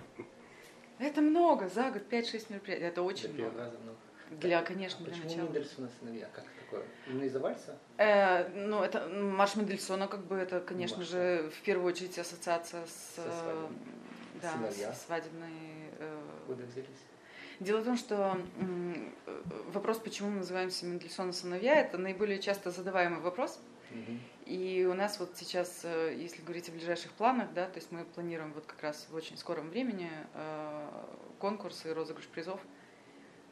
Это 0.97 1.21
много. 1.21 1.69
За 1.69 1.91
год 1.91 2.03
5-6 2.09 2.47
мероприятий. 2.49 2.83
Это 2.83 3.01
очень 3.01 3.31
для 3.33 3.45
много. 3.49 3.77
много. 3.83 3.97
Для, 4.31 4.61
конечно, 4.61 4.99
а 4.99 5.03
для 5.03 5.11
почему 5.13 5.29
начала. 5.29 5.45
Мендельсона 5.45 5.89
сыновья? 5.99 6.29
Как 6.33 6.45
такое? 6.65 6.83
Именно 7.07 7.23
из-за 7.23 7.39
вальса? 7.39 7.79
Э, 7.97 8.47
ну, 8.49 8.83
это 8.83 9.07
Марш 9.07 9.55
Мендельсона, 9.55 10.07
как 10.07 10.25
бы, 10.25 10.35
это, 10.35 10.59
конечно 10.59 10.97
Марш, 10.97 11.09
же, 11.09 11.49
в 11.55 11.61
первую 11.61 11.87
очередь 11.87 12.17
ассоциация 12.19 12.85
с, 12.85 13.15
Со 13.15 13.23
свадебной. 13.23 13.69
да, 14.41 14.93
с 14.93 15.05
свадебной... 15.05 15.49
Э, 15.99 16.19
Куда 16.45 16.63
взялись? 16.65 16.89
Дело 17.59 17.81
в 17.81 17.83
том, 17.83 17.97
что 17.97 18.37
вопрос, 19.73 19.97
почему 19.97 20.29
мы 20.29 20.37
называемся 20.37 20.85
Мендельсон 20.85 21.33
сыновья, 21.33 21.75
это 21.75 21.97
наиболее 21.97 22.39
часто 22.39 22.71
задаваемый 22.71 23.19
вопрос. 23.19 23.59
И 24.45 24.87
у 24.89 24.93
нас 24.95 25.19
вот 25.19 25.31
сейчас, 25.35 25.81
э, 25.83 26.15
если 26.17 26.41
говорить 26.41 26.69
о 26.69 26.71
ближайших 26.71 27.11
планах, 27.11 27.53
да, 27.53 27.67
то 27.67 27.77
есть 27.77 27.91
мы 27.91 28.03
планируем 28.03 28.51
вот 28.53 28.65
как 28.65 28.81
раз 28.81 29.05
в 29.11 29.15
очень 29.15 29.37
скором 29.37 29.69
времени 29.69 30.09
э, 30.33 30.89
конкурс 31.37 31.85
и 31.85 31.89
розыгрыш 31.89 32.25
призов 32.27 32.59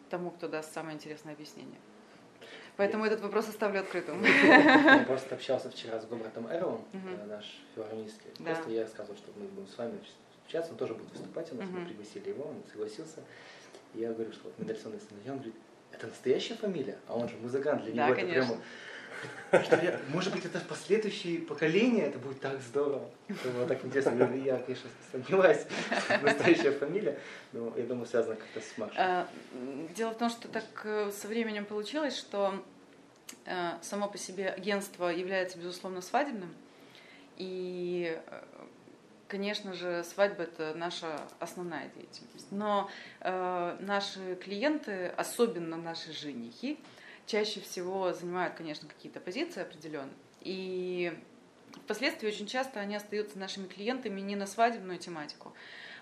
тому, 0.10 0.32
кто 0.32 0.48
даст 0.48 0.74
самое 0.74 0.96
интересное 0.96 1.34
объяснение. 1.34 1.80
Поэтому 2.78 3.06
я... 3.06 3.12
этот 3.12 3.24
вопрос 3.24 3.48
оставлю 3.48 3.82
открытым. 3.82 4.24
Я 4.24 5.04
просто 5.08 5.36
общался 5.36 5.70
вчера 5.70 6.00
с 6.00 6.08
Гобратом 6.08 6.48
Эрлом, 6.48 6.84
э, 6.94 7.26
наш 7.28 7.62
филармонистский. 7.76 8.32
Просто 8.44 8.72
я 8.72 8.82
рассказывал, 8.82 9.18
что 9.18 9.32
мы 9.36 9.46
будем 9.46 9.68
с 9.68 9.78
вами 9.78 10.00
общаться, 10.46 10.72
он 10.72 10.78
тоже 10.78 10.96
будет 10.96 11.12
выступать 11.12 11.52
у 11.52 11.56
нас, 11.58 11.70
мы 11.70 11.86
пригласили 11.86 12.30
его, 12.30 12.46
он 12.46 12.64
согласился 12.72 13.22
я 14.00 14.14
говорю, 14.14 14.32
что 14.32 14.46
вот 14.46 14.58
Мендельсон 14.60 14.94
сыновья, 15.08 15.32
он 15.32 15.38
говорит, 15.38 15.56
это 15.92 16.08
настоящая 16.08 16.56
фамилия, 16.56 16.98
а 17.08 17.16
он 17.16 17.28
же 17.30 17.36
музыкант, 17.38 17.84
для 17.84 17.94
него 17.94 18.06
да, 18.06 18.10
это 18.10 18.22
конечно. 18.22 18.44
прямо... 18.44 18.62
Что 19.64 19.78
я, 19.78 20.00
может 20.10 20.34
быть, 20.34 20.46
это 20.46 20.60
последующие 20.60 21.40
поколения, 21.40 22.06
это 22.08 22.20
будет 22.20 22.40
так 22.40 22.62
здорово. 22.62 23.10
Это 23.28 23.50
было 23.50 23.66
так 23.66 23.84
интересно. 23.84 24.12
Я, 24.36 24.58
конечно, 24.58 24.90
сомневаюсь, 25.12 25.66
настоящая 26.22 26.72
фамилия, 26.72 27.18
но 27.54 27.74
я 27.78 27.86
думаю, 27.86 28.06
связано 28.06 28.36
как-то 28.36 28.62
с 28.62 28.78
Машей. 28.78 28.96
А, 28.98 29.28
дело 29.96 30.12
в 30.12 30.18
том, 30.18 30.30
что 30.30 30.48
так 30.48 30.66
э, 30.84 31.12
со 31.12 31.28
временем 31.28 31.66
получилось, 31.66 32.16
что 32.16 32.64
э, 33.46 33.72
само 33.82 34.08
по 34.08 34.18
себе 34.18 34.50
агентство 34.50 35.08
является, 35.08 35.58
безусловно, 35.58 36.02
свадебным, 36.02 36.54
и 37.38 38.20
э, 38.26 38.42
Конечно 39.28 39.74
же, 39.74 40.04
свадьба 40.06 40.44
это 40.44 40.74
наша 40.74 41.22
основная 41.40 41.90
деятельность. 41.90 42.52
Но 42.52 42.90
э, 43.20 43.78
наши 43.82 44.36
клиенты, 44.36 45.08
особенно 45.18 45.76
наши 45.76 46.14
женихи, 46.14 46.80
чаще 47.26 47.60
всего 47.60 48.14
занимают, 48.14 48.56
конечно, 48.56 48.88
какие-то 48.88 49.20
позиции 49.20 49.62
определенные. 49.62 50.14
И 50.42 51.14
впоследствии 51.84 52.28
очень 52.28 52.48
часто 52.48 52.80
они 52.80 52.96
остаются 52.96 53.38
нашими 53.38 53.68
клиентами 53.68 54.22
не 54.22 54.38
на 54.38 54.48
свадебную 54.48 54.98
тематику, 54.98 55.54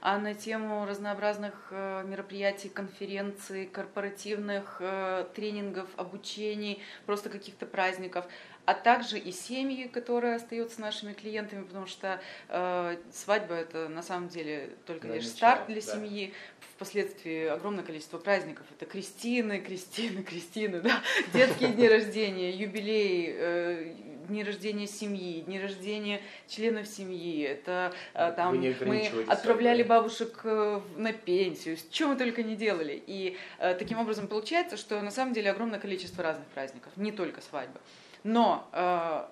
а 0.01 0.20
на 0.20 0.36
тему 0.36 0.86
разнообразных 0.86 1.70
э, 1.72 2.03
мероприятий, 2.05 2.70
конференций, 2.70 3.65
корпоративных 3.65 4.77
э, 4.82 5.25
тренингов, 5.34 5.89
обучений, 5.98 6.84
просто 7.08 7.32
каких-то 7.32 7.65
праздников 7.65 8.27
а 8.65 8.74
также 8.74 9.17
и 9.17 9.31
семьи, 9.31 9.88
которые 9.88 10.36
остаются 10.36 10.81
нашими 10.81 11.13
клиентами, 11.13 11.63
потому 11.63 11.86
что 11.86 12.19
э, 12.50 12.98
свадьба 13.12 13.55
это 13.55 13.88
на 13.88 14.01
самом 14.01 14.29
деле 14.29 14.72
только 14.86 15.07
лишь 15.07 15.24
начало, 15.24 15.36
старт 15.36 15.67
для 15.67 15.81
да. 15.81 15.81
семьи. 15.81 16.34
Впоследствии 16.75 17.45
огромное 17.45 17.86
количество 17.86 18.17
праздников. 18.17 18.65
Это 18.77 18.86
крестины, 18.86 19.62
крестины, 19.62 20.24
крестины, 20.24 20.81
да, 20.81 21.01
детские 21.34 21.69
дни 21.69 21.88
рождения, 21.88 22.51
юбилеи, 22.51 23.36
э, 23.38 23.95
дни 24.27 24.43
рождения 24.43 24.88
семьи, 24.88 25.41
дни 25.41 25.60
рождения 25.60 26.22
членов 26.48 26.88
семьи. 26.88 27.43
Это 27.43 27.93
э, 28.13 28.34
там 28.36 28.57
мы 28.57 29.12
отправляли 29.27 29.84
бабушек 29.84 30.41
э, 30.43 30.81
на 30.98 31.13
пенсию, 31.13 31.77
что 31.77 32.07
мы 32.07 32.15
только 32.15 32.43
не 32.43 32.55
делали. 32.55 33.01
И 33.07 33.38
э, 33.60 33.75
таким 33.75 34.00
образом 34.00 34.27
получается, 34.27 34.77
что 34.77 35.01
на 35.01 35.12
самом 35.12 35.34
деле 35.34 35.51
огромное 35.51 35.79
количество 35.79 36.24
разных 36.24 36.48
праздников, 36.48 36.91
не 36.95 37.12
только 37.12 37.41
свадьба. 37.41 37.79
Но 38.25 38.67
э, 38.74 39.27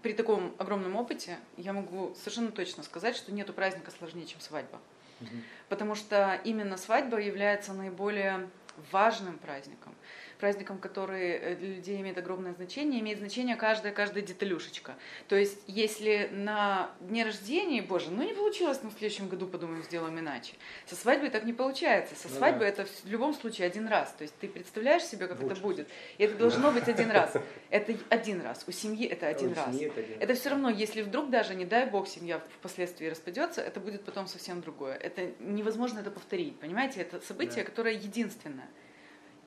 при 0.00 0.14
таком 0.14 0.54
огромном 0.56 0.96
опыте 0.96 1.38
я 1.58 1.74
могу 1.74 2.14
совершенно 2.14 2.50
точно 2.52 2.82
сказать, 2.82 3.16
что 3.16 3.30
нету 3.32 3.52
праздника 3.52 3.90
сложнее, 3.90 4.24
чем 4.26 4.40
свадьба. 4.40 4.80
Угу. 5.20 5.30
Потому 5.68 5.94
что 5.94 6.40
именно 6.42 6.78
свадьба 6.78 7.18
является 7.18 7.74
наиболее 7.74 8.48
важным 8.90 9.36
праздником 9.36 9.93
праздником, 10.38 10.78
который 10.78 11.30
э, 11.30 11.56
для 11.56 11.68
людей 11.74 12.00
имеет 12.00 12.18
огромное 12.18 12.52
значение, 12.52 13.00
имеет 13.00 13.18
значение 13.18 13.56
каждая, 13.56 13.92
каждая 13.92 14.22
деталюшечка. 14.22 14.94
То 15.28 15.36
есть, 15.36 15.58
если 15.66 16.28
на 16.32 16.90
дне 17.00 17.24
рождения, 17.24 17.82
боже, 17.82 18.10
ну 18.10 18.22
не 18.22 18.32
получилось, 18.32 18.80
но 18.82 18.90
в 18.90 18.94
следующем 18.94 19.28
году 19.28 19.46
подумаем, 19.46 19.82
сделаем 19.82 20.18
иначе. 20.18 20.54
Со 20.86 20.96
свадьбой 20.96 21.30
так 21.30 21.44
не 21.44 21.52
получается. 21.52 22.14
Со 22.14 22.28
ну, 22.28 22.36
свадьбой 22.36 22.66
да. 22.66 22.82
это 22.82 22.86
в 22.86 23.08
любом 23.08 23.34
случае 23.34 23.66
один 23.66 23.86
раз. 23.86 24.12
То 24.12 24.22
есть, 24.22 24.34
ты 24.38 24.48
представляешь 24.48 25.04
себе, 25.04 25.26
как 25.26 25.40
Лучше. 25.40 25.52
это 25.52 25.62
будет. 25.62 25.88
И 26.18 26.24
это 26.24 26.36
должно 26.36 26.70
быть 26.70 26.88
один 26.88 27.10
раз. 27.10 27.34
Это 27.70 27.94
один 28.10 28.40
раз. 28.40 28.64
У 28.66 28.72
семьи 28.72 29.06
это 29.06 29.26
один 29.26 29.52
У 29.52 29.54
раз. 29.54 29.74
Это, 29.74 30.00
один 30.00 30.20
это 30.20 30.34
все 30.34 30.50
равно, 30.50 30.70
если 30.70 31.02
вдруг 31.02 31.30
даже, 31.30 31.54
не 31.54 31.64
дай 31.64 31.86
бог, 31.86 32.08
семья 32.08 32.40
впоследствии 32.58 33.06
распадется, 33.08 33.60
это 33.60 33.80
будет 33.80 34.04
потом 34.04 34.26
совсем 34.26 34.60
другое. 34.60 34.94
Это 34.94 35.30
невозможно 35.40 36.00
это 36.00 36.10
повторить. 36.10 36.58
Понимаете, 36.58 37.00
это 37.00 37.20
событие, 37.20 37.64
да. 37.64 37.70
которое 37.70 37.94
единственное. 37.94 38.68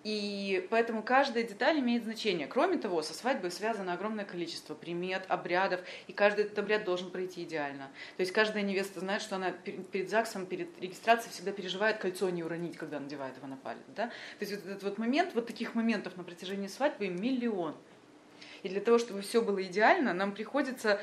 И 0.07 0.65
поэтому 0.69 1.03
каждая 1.03 1.43
деталь 1.43 1.79
имеет 1.79 2.05
значение. 2.05 2.47
Кроме 2.47 2.77
того, 2.77 3.01
со 3.01 3.13
свадьбой 3.13 3.51
связано 3.51 3.91
огромное 3.91 4.23
количество 4.23 4.73
примет, 4.73 5.25
обрядов, 5.27 5.81
и 6.07 6.13
каждый 6.13 6.45
этот 6.45 6.57
обряд 6.59 6.85
должен 6.85 7.11
пройти 7.11 7.43
идеально. 7.43 7.91
То 8.15 8.21
есть 8.21 8.31
каждая 8.31 8.63
невеста 8.63 9.01
знает, 9.01 9.21
что 9.21 9.35
она 9.35 9.51
перед 9.51 10.09
ЗАГСом, 10.09 10.45
перед 10.45 10.79
регистрацией 10.79 11.33
всегда 11.33 11.51
переживает 11.51 11.97
кольцо 11.97 12.29
не 12.29 12.41
уронить, 12.41 12.77
когда 12.77 13.01
надевает 13.01 13.35
его 13.35 13.47
на 13.47 13.57
палец. 13.57 13.81
Да? 13.97 14.07
То 14.39 14.45
есть 14.45 14.53
вот 14.53 14.65
этот 14.65 14.83
вот 14.83 14.97
момент, 14.97 15.35
вот 15.35 15.45
таких 15.45 15.75
моментов 15.75 16.15
на 16.15 16.23
протяжении 16.23 16.67
свадьбы 16.67 17.09
миллион. 17.09 17.75
И 18.63 18.69
для 18.69 18.79
того, 18.79 18.99
чтобы 18.99 19.19
все 19.19 19.41
было 19.41 19.61
идеально, 19.61 20.13
нам 20.13 20.31
приходится 20.31 21.01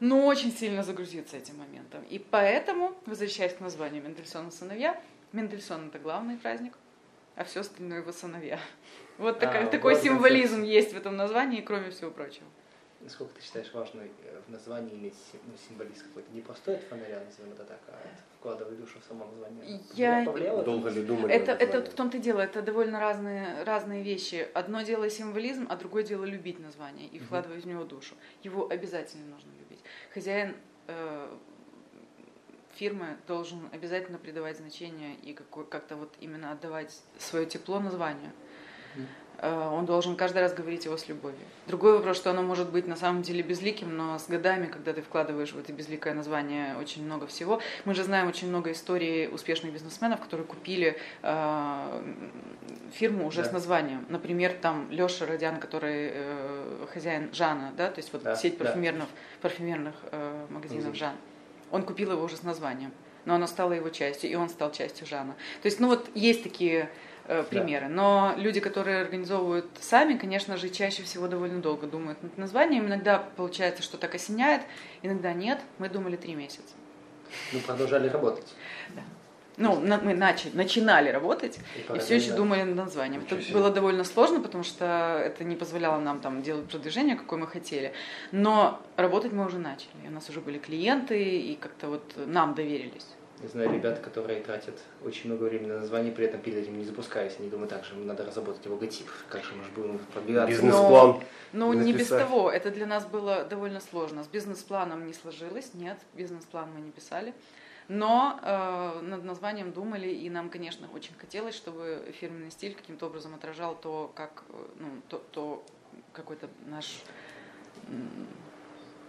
ну, 0.00 0.26
очень 0.26 0.52
сильно 0.52 0.82
загрузиться 0.82 1.38
этим 1.38 1.56
моментом. 1.56 2.04
И 2.10 2.18
поэтому, 2.18 2.94
возвращаясь 3.06 3.54
к 3.54 3.60
названию 3.60 4.02
Мендельсона 4.02 4.50
сыновья, 4.50 5.00
Мендельсон 5.32 5.88
это 5.88 5.98
главный 5.98 6.36
праздник– 6.36 6.74
а 7.38 7.44
все 7.44 7.60
остальное 7.60 8.00
его 8.00 8.12
сыновья. 8.12 8.58
Вот 9.16 9.38
такая, 9.38 9.66
а, 9.66 9.70
такой 9.70 9.94
символизм 9.94 10.62
есть 10.62 10.92
в 10.92 10.96
этом 10.96 11.16
названии, 11.16 11.60
кроме 11.60 11.90
всего 11.90 12.10
прочего. 12.10 12.46
Насколько 13.00 13.34
ты 13.34 13.42
считаешь 13.42 13.72
важно 13.72 14.00
э, 14.00 14.40
в 14.44 14.50
названии 14.50 14.94
иметь 14.94 15.14
ну, 15.46 15.52
символизм 15.68 16.06
какой-то? 16.08 16.32
Не 16.32 16.40
просто 16.40 16.74
от 16.74 16.82
фонаря, 16.82 17.22
назовем 17.24 17.52
это 17.52 17.62
так, 17.62 17.78
а 17.86 17.94
вкладывать 18.40 18.80
душу 18.80 18.98
в 19.00 19.04
само 19.04 19.24
название. 19.26 19.80
Я... 19.94 20.24
Долго 20.24 20.90
ли 20.90 21.04
думали? 21.04 21.32
Это, 21.32 21.52
это 21.52 21.88
в 21.88 21.94
том-то 21.94 22.16
и 22.16 22.20
дело, 22.20 22.40
это 22.40 22.60
довольно 22.60 22.98
разные, 22.98 23.62
разные 23.62 24.02
вещи. 24.02 24.48
Одно 24.54 24.82
дело 24.82 25.08
символизм, 25.08 25.68
а 25.70 25.76
другое 25.76 26.02
дело 26.02 26.24
любить 26.24 26.58
название 26.58 27.06
и 27.06 27.20
вкладывать 27.20 27.60
угу. 27.60 27.68
в 27.68 27.72
него 27.72 27.84
душу. 27.84 28.16
Его 28.42 28.68
обязательно 28.68 29.26
нужно 29.26 29.50
любить. 29.60 29.80
Хозяин 30.12 30.56
э, 30.88 31.36
фирмы 32.78 33.16
должен 33.26 33.58
обязательно 33.72 34.18
придавать 34.18 34.58
значение 34.58 35.16
и 35.16 35.32
как-то 35.32 35.96
вот 35.96 36.14
именно 36.20 36.52
отдавать 36.52 36.96
свое 37.18 37.46
тепло 37.46 37.80
названию. 37.80 38.32
Э, 39.38 39.68
он 39.68 39.86
должен 39.86 40.16
каждый 40.16 40.38
раз 40.38 40.52
говорить 40.52 40.84
его 40.84 40.96
с 40.96 41.08
любовью. 41.08 41.40
Другой 41.66 41.92
вопрос, 41.92 42.16
что 42.16 42.30
оно 42.30 42.42
может 42.42 42.70
быть 42.70 42.86
на 42.86 42.96
самом 42.96 43.22
деле 43.22 43.42
безликим, 43.42 43.96
но 43.96 44.18
с 44.18 44.26
годами, 44.26 44.66
когда 44.66 44.92
ты 44.92 45.02
вкладываешь 45.02 45.52
в 45.52 45.58
это 45.58 45.72
безликое 45.72 46.14
название 46.14 46.76
очень 46.76 47.04
много 47.04 47.26
всего, 47.26 47.60
мы 47.84 47.94
же 47.94 48.02
знаем 48.04 48.28
очень 48.28 48.48
много 48.48 48.72
историй 48.72 49.28
успешных 49.28 49.72
бизнесменов, 49.72 50.20
которые 50.20 50.46
купили 50.46 50.98
э, 51.22 52.14
фирму 52.92 53.26
уже 53.26 53.42
да. 53.42 53.48
с 53.48 53.52
названием. 53.52 54.06
Например, 54.08 54.52
там 54.60 54.90
Леша 54.90 55.26
Родян, 55.26 55.60
который 55.60 56.10
э, 56.12 56.86
хозяин 56.92 57.32
Жана, 57.32 57.72
да, 57.76 57.90
то 57.90 57.98
есть 57.98 58.12
вот 58.12 58.22
да, 58.22 58.34
сеть 58.34 58.58
парфюмерных, 58.58 59.08
да. 59.08 59.42
парфюмерных 59.42 59.94
э, 60.10 60.46
магазинов 60.50 60.96
Жан. 60.96 61.14
Он 61.70 61.82
купил 61.82 62.12
его 62.12 62.22
уже 62.22 62.36
с 62.36 62.42
названием, 62.42 62.92
но 63.24 63.34
оно 63.34 63.46
стало 63.46 63.72
его 63.72 63.88
частью, 63.90 64.30
и 64.30 64.34
он 64.34 64.48
стал 64.48 64.72
частью 64.72 65.06
Жана. 65.06 65.34
То 65.62 65.66
есть, 65.66 65.80
ну 65.80 65.88
вот 65.88 66.08
есть 66.14 66.42
такие 66.42 66.90
э, 67.26 67.42
примеры. 67.42 67.86
Да. 67.88 67.92
Но 67.92 68.34
люди, 68.36 68.60
которые 68.60 69.00
организовывают 69.00 69.66
сами, 69.80 70.16
конечно 70.16 70.56
же, 70.56 70.68
чаще 70.68 71.02
всего 71.02 71.28
довольно 71.28 71.60
долго 71.60 71.86
думают 71.86 72.22
над 72.22 72.36
названием. 72.38 72.86
Иногда 72.86 73.18
получается, 73.36 73.82
что 73.82 73.98
так 73.98 74.14
осеняет, 74.14 74.62
иногда 75.02 75.32
нет. 75.32 75.60
Мы 75.78 75.88
думали 75.88 76.16
три 76.16 76.34
месяца. 76.34 76.74
Ну, 77.52 77.60
продолжали 77.60 78.08
работать. 78.08 78.54
Да. 78.94 79.02
Ну, 79.58 79.80
на, 79.80 79.98
мы 79.98 80.14
начали, 80.14 80.56
начинали 80.56 81.10
работать 81.10 81.58
и, 81.76 81.96
и 81.96 81.98
все 81.98 82.16
еще 82.16 82.32
думали 82.32 82.62
над 82.62 82.76
названием. 82.76 83.24
Это 83.28 83.52
было 83.52 83.70
довольно 83.70 84.04
сложно, 84.04 84.40
потому 84.40 84.64
что 84.64 85.20
это 85.24 85.44
не 85.44 85.56
позволяло 85.56 85.98
нам 85.98 86.20
там 86.20 86.42
делать 86.42 86.66
продвижение, 86.66 87.16
какое 87.16 87.40
мы 87.40 87.46
хотели. 87.46 87.92
Но 88.30 88.80
работать 88.96 89.32
мы 89.32 89.44
уже 89.44 89.58
начали. 89.58 89.90
У 90.06 90.10
нас 90.10 90.30
уже 90.30 90.40
были 90.40 90.58
клиенты, 90.58 91.38
и 91.38 91.56
как-то 91.56 91.88
вот 91.88 92.02
нам 92.26 92.54
доверились. 92.54 93.06
Я 93.42 93.48
знаю 93.48 93.72
ребят, 93.72 94.00
которые 94.00 94.40
тратят 94.40 94.74
очень 95.04 95.30
много 95.30 95.44
времени 95.44 95.68
на 95.68 95.80
название, 95.80 96.12
при 96.12 96.24
этом 96.24 96.40
перед 96.40 96.58
этим 96.58 96.76
не 96.76 96.84
запускаясь. 96.84 97.36
Они 97.38 97.48
думают, 97.48 97.70
так 97.70 97.84
же, 97.84 97.94
надо 97.94 98.24
разработать 98.24 98.66
логотип, 98.66 99.06
как 99.28 99.44
же 99.44 99.54
мы 99.54 99.64
же 99.64 99.70
будем 99.76 99.98
пробиваться. 100.12 100.50
Бизнес-план. 100.50 101.20
Но 101.52 101.72
не 101.74 101.92
без 101.92 102.08
того, 102.08 102.50
это 102.50 102.70
для 102.70 102.86
нас 102.86 103.06
было 103.06 103.44
довольно 103.44 103.80
сложно. 103.80 104.24
С 104.24 104.26
бизнес-планом 104.26 105.06
не 105.06 105.14
сложилось, 105.14 105.70
нет, 105.74 105.98
бизнес-план 106.14 106.68
мы 106.74 106.80
не 106.80 106.90
писали. 106.90 107.32
Но 107.88 108.38
э, 108.42 109.00
над 109.00 109.24
названием 109.24 109.72
думали, 109.72 110.08
и 110.08 110.28
нам, 110.28 110.50
конечно, 110.50 110.86
очень 110.92 111.14
хотелось, 111.14 111.54
чтобы 111.54 112.14
фирменный 112.20 112.50
стиль 112.50 112.74
каким-то 112.74 113.06
образом 113.06 113.34
отражал 113.34 113.74
то, 113.76 114.12
как, 114.14 114.44
э, 114.50 114.66
ну, 114.78 114.88
то, 115.08 115.18
то 115.32 115.64
какой-то 116.12 116.48
наш, 116.66 117.02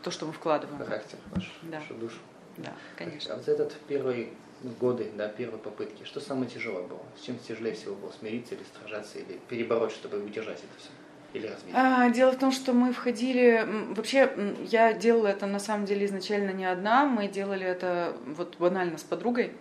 то, 0.02 0.12
что 0.12 0.26
мы 0.26 0.32
вкладываем. 0.32 0.80
Характер 0.80 1.20
ваш, 1.32 1.52
да. 1.64 1.80
вашу 1.80 1.94
душу. 1.96 2.20
Да, 2.58 2.74
конечно. 2.96 3.34
А 3.34 3.38
вот 3.38 3.48
этот 3.50 3.74
первый 3.88 4.34
годы, 4.80 5.12
да, 5.16 5.28
первой 5.28 5.60
попытки, 5.60 6.06
что 6.06 6.22
самое 6.22 6.50
тяжелое 6.50 6.88
было? 6.88 7.04
С 7.18 7.26
чем 7.26 7.38
тяжелее 7.38 7.74
всего 7.74 7.96
было? 7.96 8.12
Смириться 8.12 8.56
или 8.56 8.64
сражаться, 8.64 9.20
или 9.20 9.40
перебороть, 9.50 9.92
чтобы 9.92 10.24
удержать 10.24 10.60
это 10.60 10.80
все? 10.80 10.90
Или 11.34 11.48
развить? 11.48 11.74
А, 11.74 12.10
дело 12.10 12.32
в 12.32 12.38
том, 12.38 12.52
что 12.52 12.74
мы 12.74 12.94
входили... 12.94 13.66
Вообще, 13.96 14.32
я 14.66 14.94
делала 14.94 15.28
это 15.28 15.46
на 15.46 15.60
самом 15.60 15.86
деле 15.86 16.06
изначально 16.06 16.52
не 16.52 16.66
одна. 16.66 17.06
Мы 17.06 17.28
делали 17.28 17.66
это 17.66 18.16
вот 18.26 18.56
банально 18.58 18.98
с 18.98 19.04
подругой. 19.04 19.54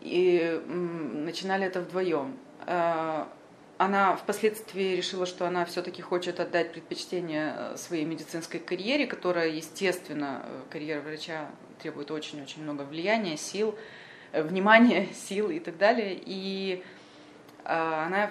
И 0.00 0.60
начинали 0.66 1.66
это 1.66 1.80
вдвоем. 1.80 2.36
А, 2.66 3.28
она 3.82 4.14
впоследствии 4.14 4.94
решила, 4.94 5.26
что 5.26 5.46
она 5.46 5.64
все-таки 5.64 6.02
хочет 6.02 6.38
отдать 6.38 6.72
предпочтение 6.72 7.54
э, 7.56 7.76
своей 7.76 8.04
медицинской 8.04 8.60
карьере, 8.60 9.08
которая, 9.08 9.48
естественно, 9.48 10.42
э, 10.44 10.60
карьера 10.70 11.00
врача 11.00 11.50
требует 11.80 12.12
очень-очень 12.12 12.62
много 12.62 12.82
влияния, 12.82 13.36
сил, 13.36 13.76
э, 14.30 14.42
внимания, 14.42 15.08
сил 15.28 15.50
и 15.50 15.58
так 15.58 15.78
далее. 15.78 16.16
И 16.24 16.84
а 17.64 18.06
она 18.06 18.30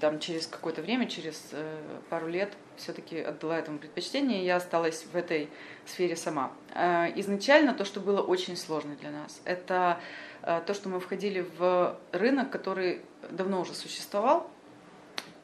там, 0.00 0.18
через 0.18 0.46
какое-то 0.46 0.82
время, 0.82 1.08
через 1.08 1.50
э, 1.52 1.78
пару 2.10 2.26
лет 2.28 2.52
все-таки 2.76 3.20
отдала 3.20 3.58
этому 3.58 3.78
предпочтение, 3.78 4.42
и 4.42 4.44
я 4.44 4.56
осталась 4.56 5.04
в 5.04 5.16
этой 5.16 5.48
сфере 5.86 6.16
сама. 6.16 6.52
А 6.74 7.06
изначально 7.16 7.74
то, 7.74 7.84
что 7.84 8.00
было 8.00 8.20
очень 8.20 8.56
сложно 8.56 8.96
для 8.96 9.10
нас, 9.10 9.40
это 9.44 10.00
э, 10.42 10.60
то, 10.66 10.74
что 10.74 10.88
мы 10.88 10.98
входили 10.98 11.46
в 11.58 11.96
рынок, 12.10 12.50
который 12.50 13.02
давно 13.30 13.60
уже 13.60 13.74
существовал, 13.74 14.50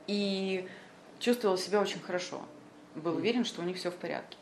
и 0.08 0.68
чувствовал 1.20 1.56
себя 1.56 1.80
очень 1.80 2.00
хорошо. 2.00 2.40
Был 2.96 3.16
уверен, 3.16 3.44
что 3.44 3.62
у 3.62 3.64
них 3.64 3.76
все 3.76 3.90
в 3.90 3.96
порядке. 3.96 4.36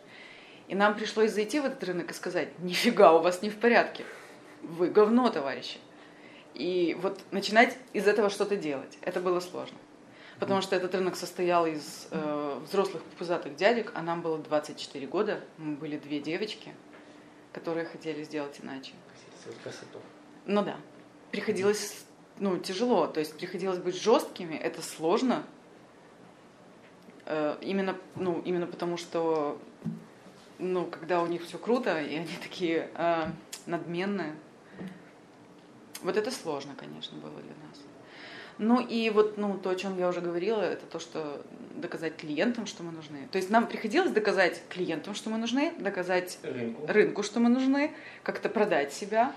И 0.68 0.74
нам 0.74 0.94
пришлось 0.94 1.32
зайти 1.32 1.60
в 1.60 1.66
этот 1.66 1.84
рынок 1.84 2.10
и 2.10 2.14
сказать, 2.14 2.58
нифига, 2.60 3.12
у 3.12 3.20
вас 3.20 3.42
не 3.42 3.50
в 3.50 3.58
порядке. 3.58 4.04
Вы 4.62 4.88
говно, 4.88 5.28
товарищи. 5.28 5.78
И 6.56 6.96
вот 7.02 7.20
начинать 7.32 7.76
из 7.92 8.08
этого 8.08 8.30
что-то 8.30 8.56
делать, 8.56 8.96
это 9.02 9.20
было 9.20 9.40
сложно. 9.40 9.76
Потому 10.38 10.62
что 10.62 10.74
этот 10.74 10.94
рынок 10.94 11.16
состоял 11.16 11.66
из 11.66 12.08
э, 12.10 12.60
взрослых 12.64 13.02
пузатых 13.18 13.56
дядек, 13.56 13.92
а 13.94 14.00
нам 14.00 14.22
было 14.22 14.38
24 14.38 15.06
года, 15.06 15.40
мы 15.58 15.76
были 15.76 15.98
две 15.98 16.18
девочки, 16.18 16.72
которые 17.52 17.84
хотели 17.84 18.22
сделать 18.24 18.58
иначе. 18.62 18.92
Красоту. 19.62 20.00
Ну 20.46 20.62
да. 20.62 20.78
Приходилось, 21.30 22.04
ну, 22.38 22.58
тяжело, 22.58 23.06
то 23.06 23.20
есть 23.20 23.36
приходилось 23.36 23.78
быть 23.78 24.00
жесткими, 24.00 24.54
это 24.54 24.80
сложно. 24.80 25.44
Э, 27.26 27.58
именно, 27.60 27.98
ну, 28.14 28.40
именно 28.46 28.66
потому 28.66 28.96
что, 28.96 29.58
ну, 30.58 30.86
когда 30.86 31.22
у 31.22 31.26
них 31.26 31.44
все 31.44 31.58
круто, 31.58 32.00
и 32.00 32.16
они 32.16 32.38
такие 32.42 32.90
э, 32.94 33.26
надменные, 33.66 34.36
вот 36.02 36.16
это 36.16 36.30
сложно, 36.30 36.74
конечно, 36.76 37.18
было 37.18 37.40
для 37.40 37.54
нас. 37.68 37.80
Ну 38.58 38.80
и 38.80 39.10
вот 39.10 39.36
ну, 39.36 39.58
то, 39.58 39.70
о 39.70 39.76
чем 39.76 39.98
я 39.98 40.08
уже 40.08 40.20
говорила, 40.20 40.62
это 40.62 40.86
то, 40.86 40.98
что 40.98 41.44
доказать 41.74 42.16
клиентам, 42.16 42.66
что 42.66 42.82
мы 42.82 42.90
нужны. 42.90 43.28
То 43.30 43.36
есть 43.36 43.50
нам 43.50 43.66
приходилось 43.66 44.12
доказать 44.12 44.62
клиентам, 44.70 45.14
что 45.14 45.28
мы 45.28 45.36
нужны, 45.36 45.74
доказать 45.78 46.38
рынку, 46.42 46.86
рынку 46.86 47.22
что 47.22 47.40
мы 47.40 47.50
нужны, 47.50 47.92
как-то 48.22 48.48
продать 48.48 48.92
себя. 48.92 49.34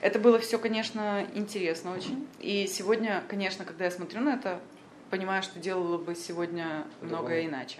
Это 0.00 0.18
было 0.18 0.38
все, 0.38 0.58
конечно, 0.58 1.26
интересно 1.34 1.92
очень. 1.92 2.26
И 2.40 2.66
сегодня, 2.66 3.24
конечно, 3.26 3.64
когда 3.64 3.86
я 3.86 3.90
смотрю 3.90 4.20
на 4.20 4.34
это, 4.34 4.60
понимаю, 5.10 5.42
что 5.42 5.58
делала 5.58 5.96
бы 5.96 6.14
сегодня 6.14 6.86
многое 7.00 7.46
иначе. 7.46 7.78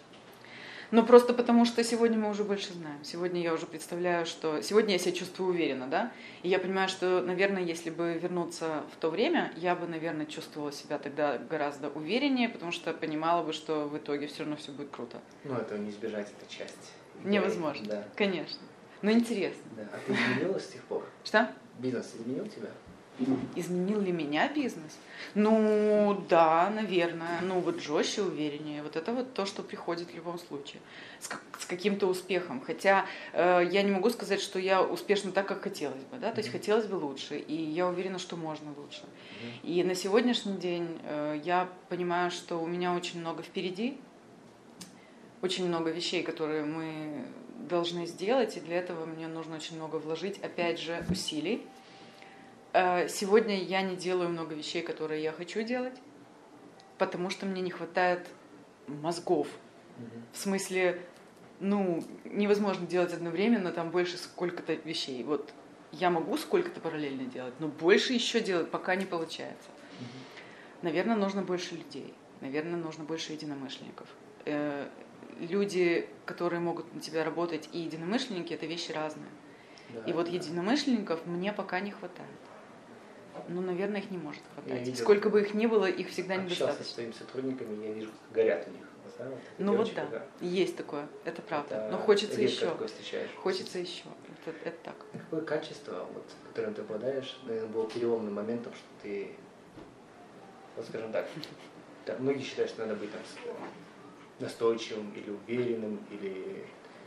Но 0.90 1.05
просто 1.05 1.35
потому, 1.35 1.64
что 1.66 1.85
сегодня 1.85 2.18
мы 2.18 2.31
уже 2.31 2.44
больше 2.44 2.72
знаем. 2.72 3.05
Сегодня 3.05 3.42
я 3.42 3.53
уже 3.53 3.66
представляю, 3.66 4.24
что... 4.24 4.62
Сегодня 4.62 4.92
я 4.92 4.98
себя 4.98 5.12
чувствую 5.12 5.51
уверенно, 5.51 5.87
да? 5.87 6.12
И 6.42 6.48
я 6.48 6.59
понимаю, 6.59 6.88
что, 6.88 7.20
наверное, 7.20 7.62
если 7.62 7.90
бы 7.90 8.18
вернуться 8.20 8.85
в 8.92 8.96
то 8.96 9.11
время, 9.11 9.53
я 9.57 9.74
бы, 9.74 9.87
наверное, 9.87 10.24
чувствовала 10.24 10.72
себя 10.72 10.98
тогда 10.98 11.37
гораздо 11.37 11.90
увереннее, 11.90 12.48
потому 12.48 12.72
что 12.72 12.94
понимала 12.94 13.42
бы, 13.42 13.53
что 13.53 13.87
в 13.87 13.98
итоге 13.98 14.29
все 14.29 14.40
равно 14.40 14.57
все 14.57 14.72
будет 14.72 14.90
круто. 14.90 15.18
Ну, 15.44 15.55
это 15.55 15.77
не 15.77 15.90
избежать, 15.90 16.29
это 16.31 16.51
часть. 16.51 16.92
Невозможно, 17.24 17.87
да. 17.87 18.05
конечно. 18.14 18.61
Но 19.03 19.11
интересно. 19.11 19.62
Да. 19.77 19.83
А 19.92 19.98
ты 20.07 20.12
изменилась 20.12 20.64
с 20.64 20.68
тех 20.68 20.83
пор? 20.85 21.05
Что? 21.24 21.51
Бизнес 21.79 22.14
изменил 22.16 22.46
тебя? 22.46 22.70
Изменил 23.57 24.00
ли 24.00 24.12
меня 24.12 24.48
бизнес? 24.48 24.96
Ну, 25.35 26.24
да, 26.28 26.70
наверное. 26.70 27.40
Ну, 27.42 27.61
вот 27.61 27.81
жестче, 27.81 28.22
увереннее. 28.22 28.83
Вот 28.83 28.94
это 28.94 29.12
вот 29.12 29.35
то, 29.35 29.44
что 29.44 29.62
приходит 29.62 30.11
в 30.11 30.14
любом 30.14 30.38
случае. 30.38 30.81
С, 31.18 31.26
как, 31.26 31.42
с 31.59 31.64
каким-то 31.64 32.07
успехом. 32.07 32.61
Хотя 32.61 33.07
э, 33.33 33.68
я 33.72 33.83
не 33.83 33.90
могу 33.90 34.11
сказать, 34.11 34.40
что 34.40 34.61
я 34.61 34.83
успешна 34.83 35.33
так, 35.33 35.48
как 35.48 35.62
хотелось 35.62 36.04
бы. 36.04 36.18
Да? 36.18 36.31
То 36.31 36.38
есть 36.38 36.50
хотелось 36.50 36.87
бы 36.87 36.94
лучше. 36.94 37.38
И 37.38 37.54
я 37.54 37.88
уверена, 37.88 38.20
что 38.20 38.37
можно 38.37 38.72
лучше. 38.76 39.02
И 39.64 39.83
на 39.83 39.96
сегодняшний 39.96 40.57
день 40.57 41.00
э, 41.02 41.40
я 41.44 41.68
понимаю, 41.88 42.31
что 42.31 42.59
у 42.59 42.66
меня 42.66 42.94
очень 42.94 43.20
много 43.20 43.42
впереди. 43.42 43.98
Очень 45.42 45.66
много 45.66 45.90
вещей, 45.90 46.22
которые 46.22 46.64
мы 46.64 47.24
должны 47.68 48.07
сделать. 48.07 48.57
И 48.57 48.61
для 48.61 48.76
этого 48.76 49.07
мне 49.07 49.26
нужно 49.26 49.57
очень 49.57 49.74
много 49.74 49.96
вложить, 49.96 50.38
опять 50.38 50.78
же, 50.78 51.04
усилий 51.11 51.66
сегодня 53.09 53.62
я 53.62 53.83
не 53.83 53.97
делаю 53.97 54.29
много 54.29 54.55
вещей, 54.55 54.83
которые 54.83 55.23
я 55.23 55.33
хочу 55.33 55.62
делать, 55.62 55.95
потому 56.99 57.31
что 57.31 57.47
мне 57.47 57.62
не 57.62 57.71
хватает 57.71 58.29
мозгов. 58.87 59.49
В 60.33 60.38
смысле, 60.38 61.01
ну, 61.61 62.05
невозможно 62.25 62.87
делать 62.87 63.12
одновременно 63.12 63.73
там 63.73 63.91
больше 63.91 64.17
сколько-то 64.17 64.75
вещей. 64.75 65.25
Вот 65.25 65.53
я 65.93 66.11
могу 66.11 66.37
сколько-то 66.37 66.81
параллельно 66.81 67.25
делать, 67.25 67.55
но 67.59 67.69
больше 67.69 68.12
еще 68.12 68.41
делать 68.41 68.71
пока 68.71 68.95
не 68.95 69.07
получается. 69.07 69.71
Наверное, 70.83 71.17
нужно 71.17 71.43
больше 71.43 71.75
людей. 71.75 72.14
Наверное, 72.41 72.77
нужно 72.77 73.03
больше 73.03 73.33
единомышленников. 73.33 74.07
Э, 74.45 74.88
люди, 75.41 76.09
которые 76.25 76.61
могут 76.61 76.95
на 76.95 77.01
тебя 77.01 77.25
работать, 77.25 77.69
и 77.73 77.81
единомышленники, 77.81 78.55
это 78.55 78.67
вещи 78.67 78.93
разные. 78.93 79.31
Да, 79.88 80.03
и 80.09 80.12
вот 80.12 80.27
да. 80.27 80.33
единомышленников 80.33 81.27
мне 81.27 81.53
пока 81.53 81.81
не 81.81 81.91
хватает. 81.91 82.29
Ну, 83.48 83.61
наверное, 83.61 84.01
их 84.01 84.11
не 84.11 84.18
может 84.18 84.42
хватать. 84.55 84.87
Видел, 84.87 85.03
Сколько 85.03 85.31
бы 85.31 85.42
их 85.42 85.55
ни 85.55 85.66
было, 85.66 85.87
их 85.87 86.09
всегда 86.09 86.37
недостаточно. 86.37 86.85
с 86.85 86.88
своими 86.88 87.12
сотрудниками, 87.12 87.87
я 87.87 87.92
вижу, 87.92 88.11
как 88.11 88.33
горят 88.33 88.66
у 88.66 88.70
них 88.70 88.88
глаза. 89.18 89.31
Вот 89.31 89.40
ну 89.59 89.77
вот 89.77 89.94
да, 89.94 90.03
ага. 90.03 90.27
есть 90.40 90.77
такое, 90.77 91.09
это 91.24 91.42
правда. 91.42 91.77
Это 91.77 91.90
Но 91.90 91.98
хочется 91.98 92.40
еще. 92.40 92.70
Хочется 93.37 93.79
еще. 93.79 94.05
Это, 94.46 94.57
это 94.64 94.77
так. 94.85 94.94
Какое 95.12 95.40
качество, 95.42 96.07
вот, 96.12 96.24
которым 96.48 96.74
ты 96.74 96.83
обладаешь, 96.83 97.38
наверное, 97.44 97.70
было 97.70 97.88
переломным 97.88 98.35
моментом, 98.35 98.72
что 98.74 98.87
ты, 99.03 99.33
вот 100.77 100.87
скажем 100.87 101.12
так, 101.12 101.27
да, 102.07 102.16
многие 102.18 102.42
считают, 102.42 102.70
что 102.70 102.87
надо 102.87 102.94
быть 102.98 103.11
там 103.11 103.20
настойчивым 104.40 105.12
или 105.12 105.31
уверенным, 105.31 106.07
или 106.11 106.64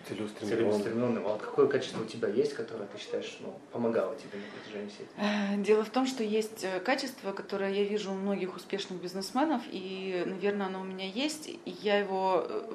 целеустремленным. 0.07 0.71
целеустремленным. 0.71 1.27
А 1.27 1.29
вот 1.29 1.41
какое 1.41 1.67
качество 1.67 2.01
у 2.01 2.05
тебя 2.05 2.27
есть, 2.27 2.53
которое 2.53 2.85
ты 2.85 2.97
считаешь 2.99 3.37
ну, 3.41 3.59
помогало 3.71 4.15
тебе 4.15 4.39
на 4.39 4.45
протяжении 4.59 4.89
всей 4.89 5.07
этой? 5.15 5.63
Дело 5.63 5.83
в 5.83 5.89
том, 5.89 6.05
что 6.05 6.23
есть 6.23 6.63
э, 6.63 6.79
качество, 6.79 7.31
которое 7.31 7.71
я 7.71 7.83
вижу 7.83 8.11
у 8.11 8.15
многих 8.15 8.55
успешных 8.55 9.01
бизнесменов, 9.01 9.61
и, 9.71 10.23
наверное, 10.25 10.67
оно 10.67 10.81
у 10.81 10.83
меня 10.83 11.07
есть, 11.07 11.47
и 11.47 11.61
я 11.81 11.99
его 11.99 12.45
э, 12.47 12.71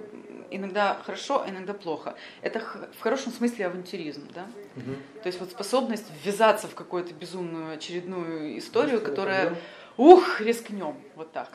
иногда 0.50 1.00
хорошо, 1.04 1.42
а 1.42 1.50
иногда 1.50 1.74
плохо. 1.74 2.16
Это 2.42 2.60
в 2.60 3.00
хорошем 3.00 3.32
смысле 3.32 3.66
авантюризм, 3.66 4.28
да? 4.34 4.46
Угу. 4.76 5.22
То 5.22 5.26
есть 5.26 5.40
вот 5.40 5.50
способность 5.50 6.06
ввязаться 6.24 6.68
в 6.68 6.74
какую-то 6.74 7.14
безумную 7.14 7.74
очередную 7.74 8.58
историю, 8.58 8.98
Быстро 8.98 9.10
которая... 9.10 9.44
Нападем. 9.44 9.62
Ух, 9.98 10.42
рискнем, 10.42 10.94
вот 11.14 11.32
так. 11.32 11.48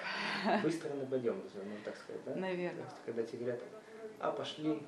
Быстро 0.64 0.90
нападем, 0.96 1.36
можно 1.36 1.62
так 1.86 1.96
сказать, 1.96 2.22
да? 2.26 2.34
Наверное. 2.34 2.86
Когда 3.06 3.22
тебе 3.22 3.38
говорят, 3.40 3.62
а 4.20 4.32
пошли, 4.32 4.82